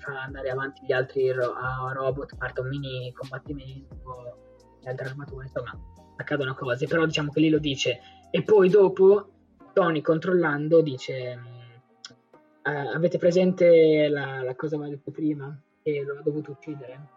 fa 0.00 0.22
andare 0.22 0.48
avanti 0.48 0.86
gli 0.86 0.92
altri 0.92 1.30
ro- 1.30 1.52
a 1.52 1.92
robot, 1.92 2.36
parte 2.38 2.62
un 2.62 2.68
mini 2.68 3.12
combattimento, 3.12 4.38
le 4.82 4.88
altre 4.88 5.08
armature, 5.08 5.44
insomma, 5.44 5.78
accadono 6.16 6.54
cose. 6.54 6.86
Però 6.86 7.04
diciamo 7.04 7.30
che 7.30 7.40
lì 7.40 7.50
lo 7.50 7.58
dice. 7.58 8.00
E 8.30 8.42
poi 8.42 8.70
dopo 8.70 9.28
Tony 9.74 10.00
controllando 10.00 10.80
dice, 10.80 11.38
eh, 12.62 12.70
avete 12.94 13.18
presente 13.18 14.08
la, 14.08 14.42
la 14.42 14.54
cosa 14.54 14.76
che 14.76 14.82
aveva 14.82 14.96
detto 14.96 15.10
prima? 15.10 15.54
Che 15.82 16.02
lo 16.02 16.18
ha 16.18 16.22
dovuto 16.22 16.52
uccidere? 16.52 17.08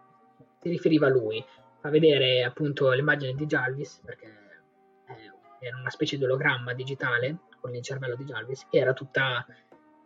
Si 0.60 0.68
riferiva 0.68 1.06
a 1.06 1.10
lui 1.10 1.42
fa 1.84 1.90
vedere 1.90 2.42
appunto 2.42 2.90
l'immagine 2.92 3.34
di 3.34 3.44
Jarvis 3.44 4.00
perché 4.02 4.26
eh, 4.26 5.66
era 5.66 5.76
una 5.76 5.90
specie 5.90 6.16
di 6.16 6.24
ologramma 6.24 6.72
digitale 6.72 7.40
con 7.60 7.74
il 7.74 7.82
cervello 7.82 8.16
di 8.16 8.24
Jarvis 8.24 8.66
che 8.70 8.78
era 8.78 8.94
tutta 8.94 9.44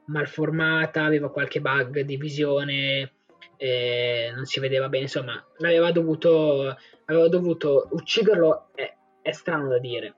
malformata, 0.07 1.05
aveva 1.05 1.31
qualche 1.31 1.61
bug 1.61 2.01
di 2.01 2.17
visione, 2.17 3.13
eh, 3.57 4.33
non 4.35 4.45
si 4.45 4.59
vedeva 4.59 4.89
bene, 4.89 5.05
insomma, 5.05 5.41
l'aveva 5.59 5.93
dovuto, 5.93 6.77
aveva 7.05 7.29
dovuto 7.29 7.89
ucciderlo, 7.93 8.71
è, 8.75 8.97
è 9.23 9.31
strano 9.31 9.69
da 9.69 9.79
dire. 9.79 10.15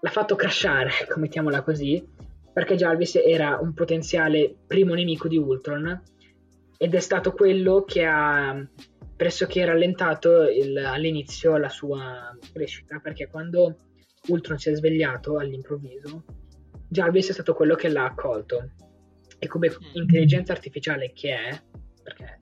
L'ha 0.00 0.10
fatto 0.10 0.34
crashare, 0.34 0.90
mettiamola 1.16 1.62
così, 1.62 2.06
perché 2.52 2.74
Jarvis 2.74 3.14
era 3.14 3.58
un 3.58 3.72
potenziale 3.72 4.54
primo 4.66 4.92
nemico 4.92 5.26
di 5.28 5.38
Ultron 5.38 6.02
ed 6.76 6.94
è 6.94 7.00
stato 7.00 7.32
quello 7.32 7.84
che 7.84 8.04
ha 8.04 8.62
pressoché 9.16 9.64
rallentato 9.64 10.48
il- 10.48 10.78
all'inizio 10.78 11.56
la 11.56 11.68
sua 11.68 12.36
crescita 12.52 12.98
perché 12.98 13.28
quando 13.28 13.78
Ultron 14.28 14.58
si 14.58 14.70
è 14.70 14.74
svegliato 14.74 15.38
all'improvviso 15.38 16.24
Jarvis 16.88 17.30
è 17.30 17.32
stato 17.32 17.54
quello 17.54 17.74
che 17.74 17.88
l'ha 17.88 18.04
accolto 18.04 18.70
e 19.38 19.46
come 19.46 19.72
intelligenza 19.94 20.52
artificiale 20.52 21.12
che 21.12 21.34
è 21.34 21.62
perché 22.02 22.24
è, 22.24 22.36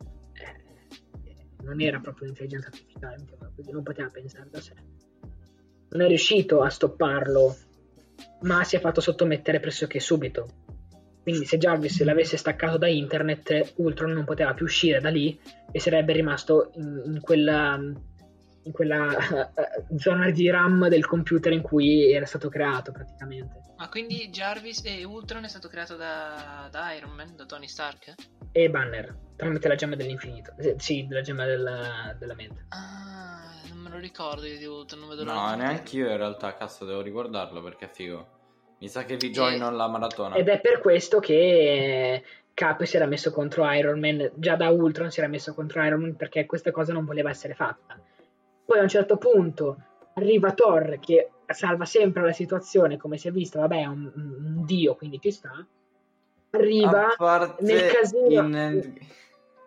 non 1.63 1.81
era 1.81 2.01
proprio 2.01 2.25
un'intelligenza 2.25 2.69
artificiale, 2.69 3.25
così, 3.55 3.71
non 3.71 3.83
poteva 3.83 4.09
pensare 4.09 4.49
da 4.51 4.61
sé. 4.61 4.75
Non 5.91 6.03
è 6.03 6.09
riuscito 6.09 6.63
a 6.63 6.69
stopparlo, 6.69 7.57
ma 8.43 8.65
si 8.65 8.77
è 8.77 8.81
fatto 8.81 9.01
sottomettere 9.01 9.61
pressoché 9.61 10.01
subito. 10.01 10.60
Quindi 11.31 11.47
se 11.47 11.59
Jarvis 11.59 12.03
l'avesse 12.03 12.37
staccato 12.37 12.77
da 12.77 12.89
internet, 12.89 13.75
Ultron 13.77 14.11
non 14.11 14.25
poteva 14.25 14.53
più 14.53 14.65
uscire 14.65 15.01
da 15.01 15.11
lì 15.11 15.41
e 15.71 15.79
sarebbe 15.79 16.13
rimasto 16.13 16.73
in, 16.75 17.03
in 17.05 17.21
quella, 17.21 17.77
in 17.77 18.73
quella 18.73 19.07
uh, 19.07 19.95
zona 19.97 20.31
di 20.31 20.51
RAM 20.51 20.89
del 20.89 21.07
computer 21.07 21.53
in 21.53 21.63
cui 21.63 22.11
era 22.13 22.27
stato 22.27 22.49
creato 22.49 22.91
praticamente. 22.91 23.61
Ma 23.77 23.89
quindi 23.89 24.29
Jarvis 24.31 24.83
e 24.85 25.05
Ultron 25.05 25.45
è 25.45 25.49
stato 25.49 25.69
creato 25.69 25.95
da, 25.95 26.69
da 26.69 26.93
Iron 26.95 27.13
Man, 27.13 27.37
da 27.37 27.47
Tony 27.47 27.69
Stark? 27.69 28.15
E 28.51 28.69
Banner, 28.69 29.17
tramite 29.37 29.69
la 29.69 29.77
gemma 29.77 29.95
dell'infinito. 29.95 30.53
Eh, 30.59 30.75
sì, 30.79 31.07
la 31.09 31.21
gemma 31.21 31.45
della, 31.45 32.13
della 32.19 32.35
mente. 32.35 32.67
Ah, 32.71 33.53
non 33.69 33.79
me 33.79 33.89
lo 33.89 33.99
ricordo 33.99 34.47
io 34.47 34.59
di 34.59 34.65
Ultron, 34.65 34.99
non 34.99 35.11
vedo 35.11 35.23
No, 35.23 35.55
neanche 35.55 35.97
io 35.97 36.11
in 36.11 36.17
realtà, 36.17 36.57
cazzo, 36.57 36.85
devo 36.85 37.03
riguardarlo 37.03 37.63
perché 37.63 37.85
è 37.85 37.89
figo. 37.89 38.39
Mi 38.81 38.89
sa 38.89 39.05
che 39.05 39.17
vi 39.17 39.31
joino 39.31 39.67
alla 39.67 39.89
maratona. 39.89 40.37
Ed 40.37 40.49
è 40.49 40.59
per 40.59 40.81
questo 40.81 41.21
che 41.21 42.23
Cap 42.55 42.83
si 42.85 42.97
era 42.97 43.05
messo 43.05 43.31
contro 43.31 43.71
Iron 43.73 44.01
Man, 44.01 44.31
già 44.35 44.57
da 44.57 44.71
Ultron 44.71 45.11
si 45.11 45.21
era 45.21 45.29
messo 45.29 45.53
contro 45.53 45.85
Iron 45.85 46.01
Man 46.01 46.17
perché 46.17 46.47
questa 46.47 46.71
cosa 46.71 46.95
non 46.95 47.05
voleva 47.05 47.29
essere 47.29 47.53
fatta. 47.55 48.01
Poi 48.65 48.79
a 48.79 48.83
un 48.83 48.89
certo 48.89 49.19
punto 49.19 49.77
arriva 50.15 50.53
Thor 50.53 50.99
che 50.99 51.31
salva 51.47 51.85
sempre 51.85 52.23
la 52.23 52.33
situazione, 52.33 52.97
come 52.97 53.19
si 53.19 53.29
è 53.29 53.31
visto, 53.31 53.61
vabbè, 53.61 53.83
è 53.83 53.87
un, 53.87 54.11
un 54.15 54.65
dio, 54.65 54.95
quindi 54.95 55.21
ci 55.21 55.31
sta. 55.31 55.67
Arriva 56.51 57.15
nel 57.61 57.87
casino, 57.93 58.41
in... 58.41 58.95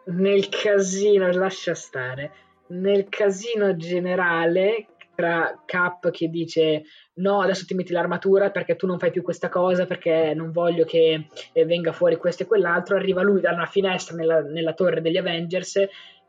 nel 0.05 0.49
casino, 0.49 1.31
lascia 1.31 1.75
stare, 1.75 2.31
nel 2.67 3.07
casino 3.09 3.75
generale 3.75 4.87
tra 5.15 5.61
Cap 5.65 6.09
che 6.09 6.27
dice 6.29 6.83
no 7.15 7.41
adesso 7.41 7.65
ti 7.65 7.75
metti 7.75 7.91
l'armatura 7.91 8.49
perché 8.49 8.75
tu 8.75 8.87
non 8.87 8.99
fai 8.99 9.11
più 9.11 9.21
questa 9.21 9.49
cosa 9.49 9.85
perché 9.85 10.33
non 10.33 10.51
voglio 10.51 10.85
che 10.85 11.27
eh, 11.51 11.65
venga 11.65 11.91
fuori 11.91 12.17
questo 12.17 12.43
e 12.43 12.45
quell'altro. 12.47 12.95
Arriva 12.95 13.21
lui 13.21 13.41
da 13.41 13.51
una 13.51 13.65
finestra 13.65 14.15
nella, 14.15 14.41
nella 14.41 14.73
torre 14.73 15.01
degli 15.01 15.17
Avengers 15.17 15.79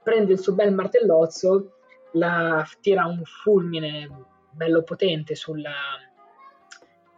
prende 0.03 0.33
il 0.33 0.39
suo 0.39 0.55
bel 0.55 0.73
martellozzo 0.73 1.79
la, 2.13 2.65
tira 2.81 3.07
un 3.07 3.23
fulmine 3.25 4.09
bello 4.51 4.83
potente 4.83 5.35
sulla, 5.35 5.73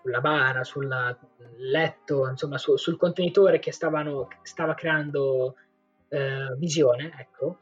sulla 0.00 0.20
bara 0.20 0.64
sul 0.64 0.88
letto 1.58 2.28
insomma 2.28 2.58
su, 2.58 2.76
sul 2.76 2.96
contenitore 2.96 3.58
che 3.58 3.72
stavano, 3.72 4.28
stava 4.42 4.74
creando 4.74 5.56
eh, 6.08 6.54
visione 6.56 7.12
ecco. 7.18 7.58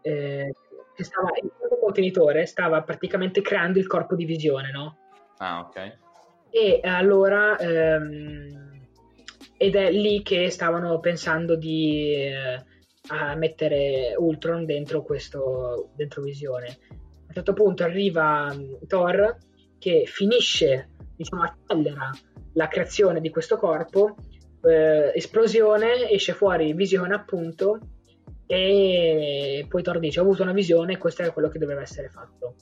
Eh, 0.00 0.54
che 0.96 1.04
stava, 1.04 1.28
il 1.40 1.50
contenitore 1.80 2.46
stava 2.46 2.82
praticamente 2.82 3.42
creando 3.42 3.78
il 3.78 3.86
corpo 3.86 4.16
di 4.16 4.24
visione, 4.24 4.70
no? 4.72 4.96
Ah, 5.36 5.60
ok. 5.60 5.98
E 6.50 6.80
allora, 6.82 7.56
ehm, 7.58 8.80
ed 9.58 9.76
è 9.76 9.90
lì 9.90 10.22
che 10.22 10.50
stavano 10.50 10.98
pensando 11.00 11.54
di 11.56 12.14
eh, 12.14 12.64
mettere 13.36 14.14
Ultron 14.16 14.64
dentro 14.64 15.02
questo, 15.02 15.90
dentro 15.94 16.22
visione. 16.22 16.66
A 16.66 16.94
un 17.28 17.34
certo 17.34 17.52
punto 17.52 17.84
arriva 17.84 18.50
um, 18.52 18.78
Thor 18.86 19.36
che 19.78 20.04
finisce, 20.06 20.90
diciamo, 21.14 21.42
accelera 21.42 22.10
la 22.54 22.68
creazione 22.68 23.20
di 23.20 23.28
questo 23.30 23.56
corpo, 23.56 24.16
eh, 24.62 25.12
esplosione, 25.14 26.08
esce 26.10 26.32
fuori 26.32 26.72
visione 26.72 27.14
appunto, 27.14 27.78
e 28.46 29.66
poi 29.68 29.82
Thor 29.82 29.98
dice 29.98 30.20
ho 30.20 30.22
avuto 30.22 30.42
una 30.42 30.52
visione 30.52 30.94
e 30.94 30.98
questo 30.98 31.22
è 31.22 31.32
quello 31.32 31.48
che 31.48 31.58
doveva 31.58 31.82
essere 31.82 32.08
fatto. 32.08 32.54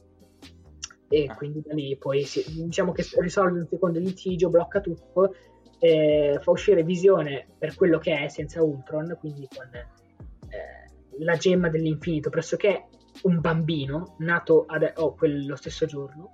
E 1.08 1.26
ah. 1.28 1.34
quindi 1.34 1.62
da 1.64 1.74
lì 1.74 1.96
poi 1.96 2.24
si, 2.24 2.44
diciamo 2.64 2.92
che 2.92 3.06
risolve 3.18 3.60
un 3.60 3.66
secondo 3.68 3.98
litigio 3.98 4.48
blocca 4.48 4.80
tutto 4.80 5.34
eh, 5.78 6.38
fa 6.40 6.50
uscire 6.50 6.82
visione 6.82 7.46
per 7.58 7.74
quello 7.74 7.98
che 7.98 8.18
è 8.18 8.28
senza 8.28 8.62
Ultron 8.62 9.16
quindi 9.20 9.46
con 9.54 9.68
eh, 9.74 10.90
la 11.18 11.36
gemma 11.36 11.68
dell'infinito 11.68 12.30
pressoché 12.30 12.86
un 13.22 13.40
bambino 13.40 14.16
nato 14.18 14.64
ad, 14.66 14.92
oh, 14.96 15.14
quello 15.14 15.56
stesso 15.56 15.86
giorno. 15.86 16.30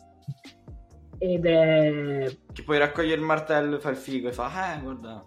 Ed 1.19 1.45
è 1.45 2.25
che 2.53 2.63
poi 2.63 2.79
raccoglie 2.79 3.15
il 3.15 3.21
martello 3.21 3.77
e 3.77 3.81
fa 3.81 3.91
il 3.91 3.97
figo 3.97 4.29
e 4.29 4.33
fa 4.33 4.75
eh 4.75 4.81
guarda 4.81 5.23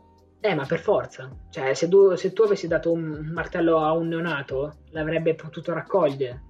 eh, 0.46 0.56
ma 0.56 0.66
per 0.66 0.80
forza. 0.80 1.30
Cioè, 1.50 1.74
se 1.74 1.88
tu, 1.88 2.16
se 2.16 2.34
tu 2.34 2.42
avessi 2.44 2.68
dato 2.68 2.92
un 2.92 3.30
martello 3.34 3.78
a 3.78 3.94
un 3.94 4.10
neonato, 4.10 4.80
l'avrebbe 4.92 5.36
potuto 5.36 5.72
raccogliere. 5.74 6.44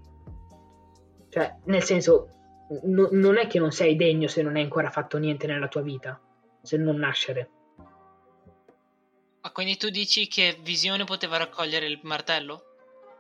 Cioè, 1.30 1.58
nel 1.66 1.84
senso, 1.84 2.28
n- 2.86 3.10
non 3.12 3.38
è 3.38 3.46
che 3.46 3.60
non 3.60 3.72
sei 3.72 3.96
degno 3.96 4.28
se 4.28 4.42
non 4.42 4.56
hai 4.56 4.64
ancora 4.64 4.90
fatto 4.90 5.20
niente 5.20 5.46
nella 5.46 5.68
tua 5.68 5.82
vita, 5.82 6.20
se 6.64 6.78
non 6.78 6.96
nascere. 6.98 7.50
Ma 9.42 9.52
quindi 9.52 9.78
tu 9.78 9.90
dici 9.90 10.28
che 10.28 10.58
Visione 10.64 11.04
poteva 11.04 11.38
raccogliere 11.38 11.86
il 11.86 12.00
martello? 12.02 12.64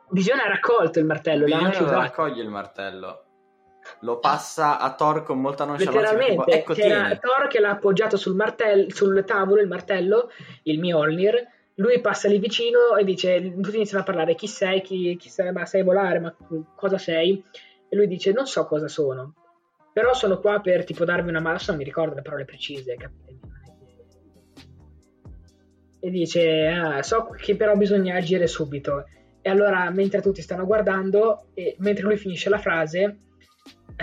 Visione 0.09 0.41
ha 0.41 0.47
raccolto 0.47 0.97
il 0.97 1.05
martello, 1.05 1.45
Visione 1.45 1.61
l'ha 1.65 1.69
anche 1.69 1.83
usato. 1.83 2.01
raccoglie 2.01 2.41
il 2.41 2.49
martello 2.49 3.23
lo 3.99 4.19
passa 4.19 4.79
a 4.79 4.93
Thor 4.93 5.23
con 5.23 5.39
molta 5.39 5.65
nonchalance. 5.65 5.99
Letteralmente, 5.99 6.43
tipo, 6.43 6.51
ecco, 6.51 6.73
c'era 6.73 7.17
Thor 7.17 7.47
che 7.47 7.59
l'ha 7.59 7.71
appoggiato 7.71 8.17
sul, 8.17 8.35
martello, 8.35 8.89
sul 8.89 9.23
tavolo, 9.25 9.61
il 9.61 9.67
martello, 9.67 10.29
il 10.63 10.79
Mjolnir. 10.79 11.51
Lui 11.75 11.99
passa 12.01 12.27
lì 12.27 12.37
vicino 12.37 12.95
e 12.97 13.03
dice: 13.03 13.41
Tutti 13.59 13.75
iniziano 13.75 14.03
a 14.03 14.05
parlare: 14.05 14.35
Chi 14.35 14.47
sei? 14.47 14.81
Chi, 14.81 15.15
chi 15.17 15.29
sei? 15.29 15.51
Ma 15.51 15.65
sai 15.65 15.83
volare? 15.83 16.19
Ma 16.19 16.35
cosa 16.75 16.97
sei? 16.97 17.43
E 17.89 17.95
lui 17.95 18.07
dice: 18.07 18.31
Non 18.31 18.45
so 18.45 18.65
cosa 18.65 18.87
sono, 18.87 19.33
però 19.91 20.13
sono 20.13 20.39
qua 20.39 20.59
per 20.59 20.83
tipo 20.83 21.05
darvi 21.05 21.29
una 21.29 21.41
mano. 21.41 21.57
Non 21.67 21.77
mi 21.77 21.83
ricordo 21.83 22.15
le 22.15 22.21
parole 22.21 22.45
precise, 22.45 22.95
capite? 22.95 23.39
E 25.99 26.09
dice: 26.09 26.67
ah, 26.67 27.01
So 27.01 27.29
che 27.37 27.55
però 27.55 27.75
bisogna 27.75 28.15
agire 28.15 28.45
subito. 28.47 29.05
E 29.41 29.49
allora, 29.49 29.89
mentre 29.89 30.21
tutti 30.21 30.41
stanno 30.41 30.65
guardando, 30.65 31.47
e 31.53 31.75
mentre 31.79 32.03
lui 32.03 32.17
finisce 32.17 32.49
la 32.49 32.59
frase, 32.59 33.17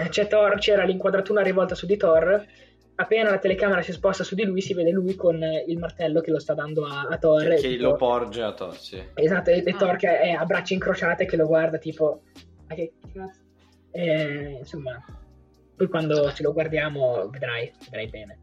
c'è 0.09 0.27
Thor, 0.27 0.59
c'era 0.59 0.85
l'inquadratura 0.85 1.43
rivolta 1.43 1.75
su 1.75 1.87
di 1.87 1.97
Thor. 1.97 2.45
Appena 2.95 3.31
la 3.31 3.39
telecamera 3.39 3.81
si 3.81 3.93
sposta 3.93 4.25
su 4.25 4.35
di 4.35 4.45
lui, 4.45 4.61
si 4.61 4.75
vede 4.75 4.91
lui 4.91 5.15
con 5.15 5.43
il 5.67 5.79
martello 5.79 6.21
che 6.21 6.31
lo 6.31 6.39
sta 6.39 6.55
dando 6.55 6.85
a, 6.85 7.07
a 7.09 7.17
Thor. 7.17 7.55
Che, 7.55 7.57
che 7.57 7.77
lo 7.77 7.97
porge 7.97 8.43
a 8.43 8.53
Thor, 8.53 8.77
sì. 8.77 9.03
Esatto, 9.15 9.51
e, 9.51 9.63
e 9.65 9.71
ah. 9.71 9.77
Thor 9.77 9.97
che 9.97 10.21
è 10.21 10.31
a 10.33 10.45
braccia 10.45 10.75
incrociate 10.75 11.25
che 11.25 11.37
lo 11.37 11.47
guarda 11.47 11.79
tipo... 11.79 12.23
Ma 12.69 12.75
che 12.75 12.93
cazzo? 13.13 13.41
Eh, 13.93 14.57
insomma, 14.59 15.03
poi 15.77 15.89
quando 15.89 16.33
ce 16.33 16.43
lo 16.43 16.53
guardiamo 16.53 17.29
vedrai, 17.31 17.73
vedrai 17.85 18.07
bene. 18.09 18.39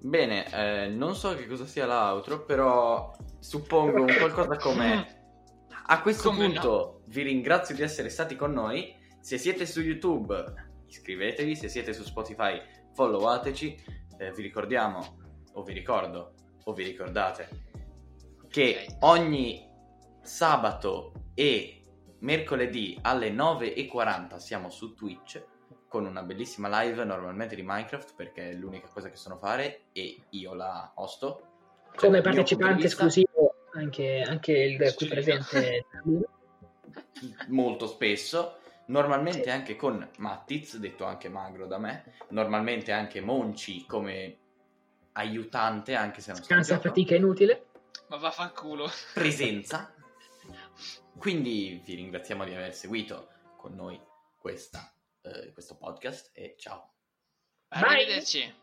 Bene, 0.00 0.44
eh, 0.52 0.88
non 0.88 1.14
so 1.14 1.34
che 1.34 1.46
cosa 1.46 1.66
sia 1.66 1.86
l'outro, 1.86 2.44
però 2.44 3.14
suppongo 3.38 4.00
un 4.00 4.14
qualcosa 4.18 4.56
come... 4.56 5.22
A 5.86 6.00
questo 6.00 6.30
come 6.30 6.46
punto 6.46 6.68
no? 6.68 7.00
vi 7.08 7.22
ringrazio 7.22 7.74
di 7.74 7.82
essere 7.82 8.08
stati 8.08 8.36
con 8.36 8.52
noi. 8.52 8.96
Se 9.24 9.38
siete 9.38 9.64
su 9.64 9.80
YouTube, 9.80 10.52
iscrivetevi. 10.86 11.56
Se 11.56 11.70
siete 11.70 11.94
su 11.94 12.02
Spotify, 12.02 12.60
followateci. 12.92 13.82
Eh, 14.18 14.32
vi 14.32 14.42
ricordiamo, 14.42 15.16
o 15.54 15.62
vi 15.62 15.72
ricordo, 15.72 16.34
o 16.64 16.74
vi 16.74 16.84
ricordate, 16.84 17.48
che 18.50 18.86
ogni 19.00 19.66
sabato 20.20 21.30
e 21.32 21.86
mercoledì 22.18 22.98
alle 23.00 23.30
9.40 23.30 24.36
siamo 24.36 24.68
su 24.68 24.92
Twitch 24.92 25.42
con 25.88 26.04
una 26.04 26.22
bellissima 26.22 26.82
live 26.82 27.02
normalmente 27.04 27.56
di 27.56 27.62
Minecraft 27.64 28.14
perché 28.14 28.50
è 28.50 28.52
l'unica 28.52 28.88
cosa 28.88 29.08
che 29.08 29.16
sono 29.16 29.38
fare 29.38 29.84
e 29.92 30.18
io 30.28 30.52
la 30.52 30.92
hosto. 30.96 31.46
Cioè, 31.92 31.96
Come 31.96 32.20
partecipante 32.20 32.84
esclusivo 32.84 33.54
anche, 33.72 34.20
anche 34.20 34.52
il 34.52 34.94
qui 34.94 35.06
presente. 35.06 35.86
Molto 37.48 37.86
spesso 37.86 38.58
normalmente 38.86 39.50
anche 39.50 39.76
con 39.76 40.08
Mattiz, 40.18 40.76
detto 40.76 41.04
anche 41.04 41.28
magro 41.28 41.66
da 41.66 41.78
me, 41.78 42.14
normalmente 42.28 42.92
anche 42.92 43.20
Monci 43.20 43.86
come 43.86 44.38
aiutante, 45.12 45.94
anche 45.94 46.20
se 46.20 46.32
non 46.32 46.42
Scansa 46.42 46.78
fatica 46.78 47.14
inutile. 47.14 47.66
Ma 48.08 48.16
vaffanculo. 48.16 48.88
Presenza. 49.14 49.92
Quindi 51.16 51.80
vi 51.84 51.94
ringraziamo 51.94 52.44
di 52.44 52.54
aver 52.54 52.74
seguito 52.74 53.28
con 53.56 53.74
noi 53.74 54.00
questa, 54.38 54.92
eh, 55.22 55.52
questo 55.52 55.76
podcast 55.76 56.30
e 56.34 56.54
ciao. 56.58 56.92
Arrivederci. 57.68 58.62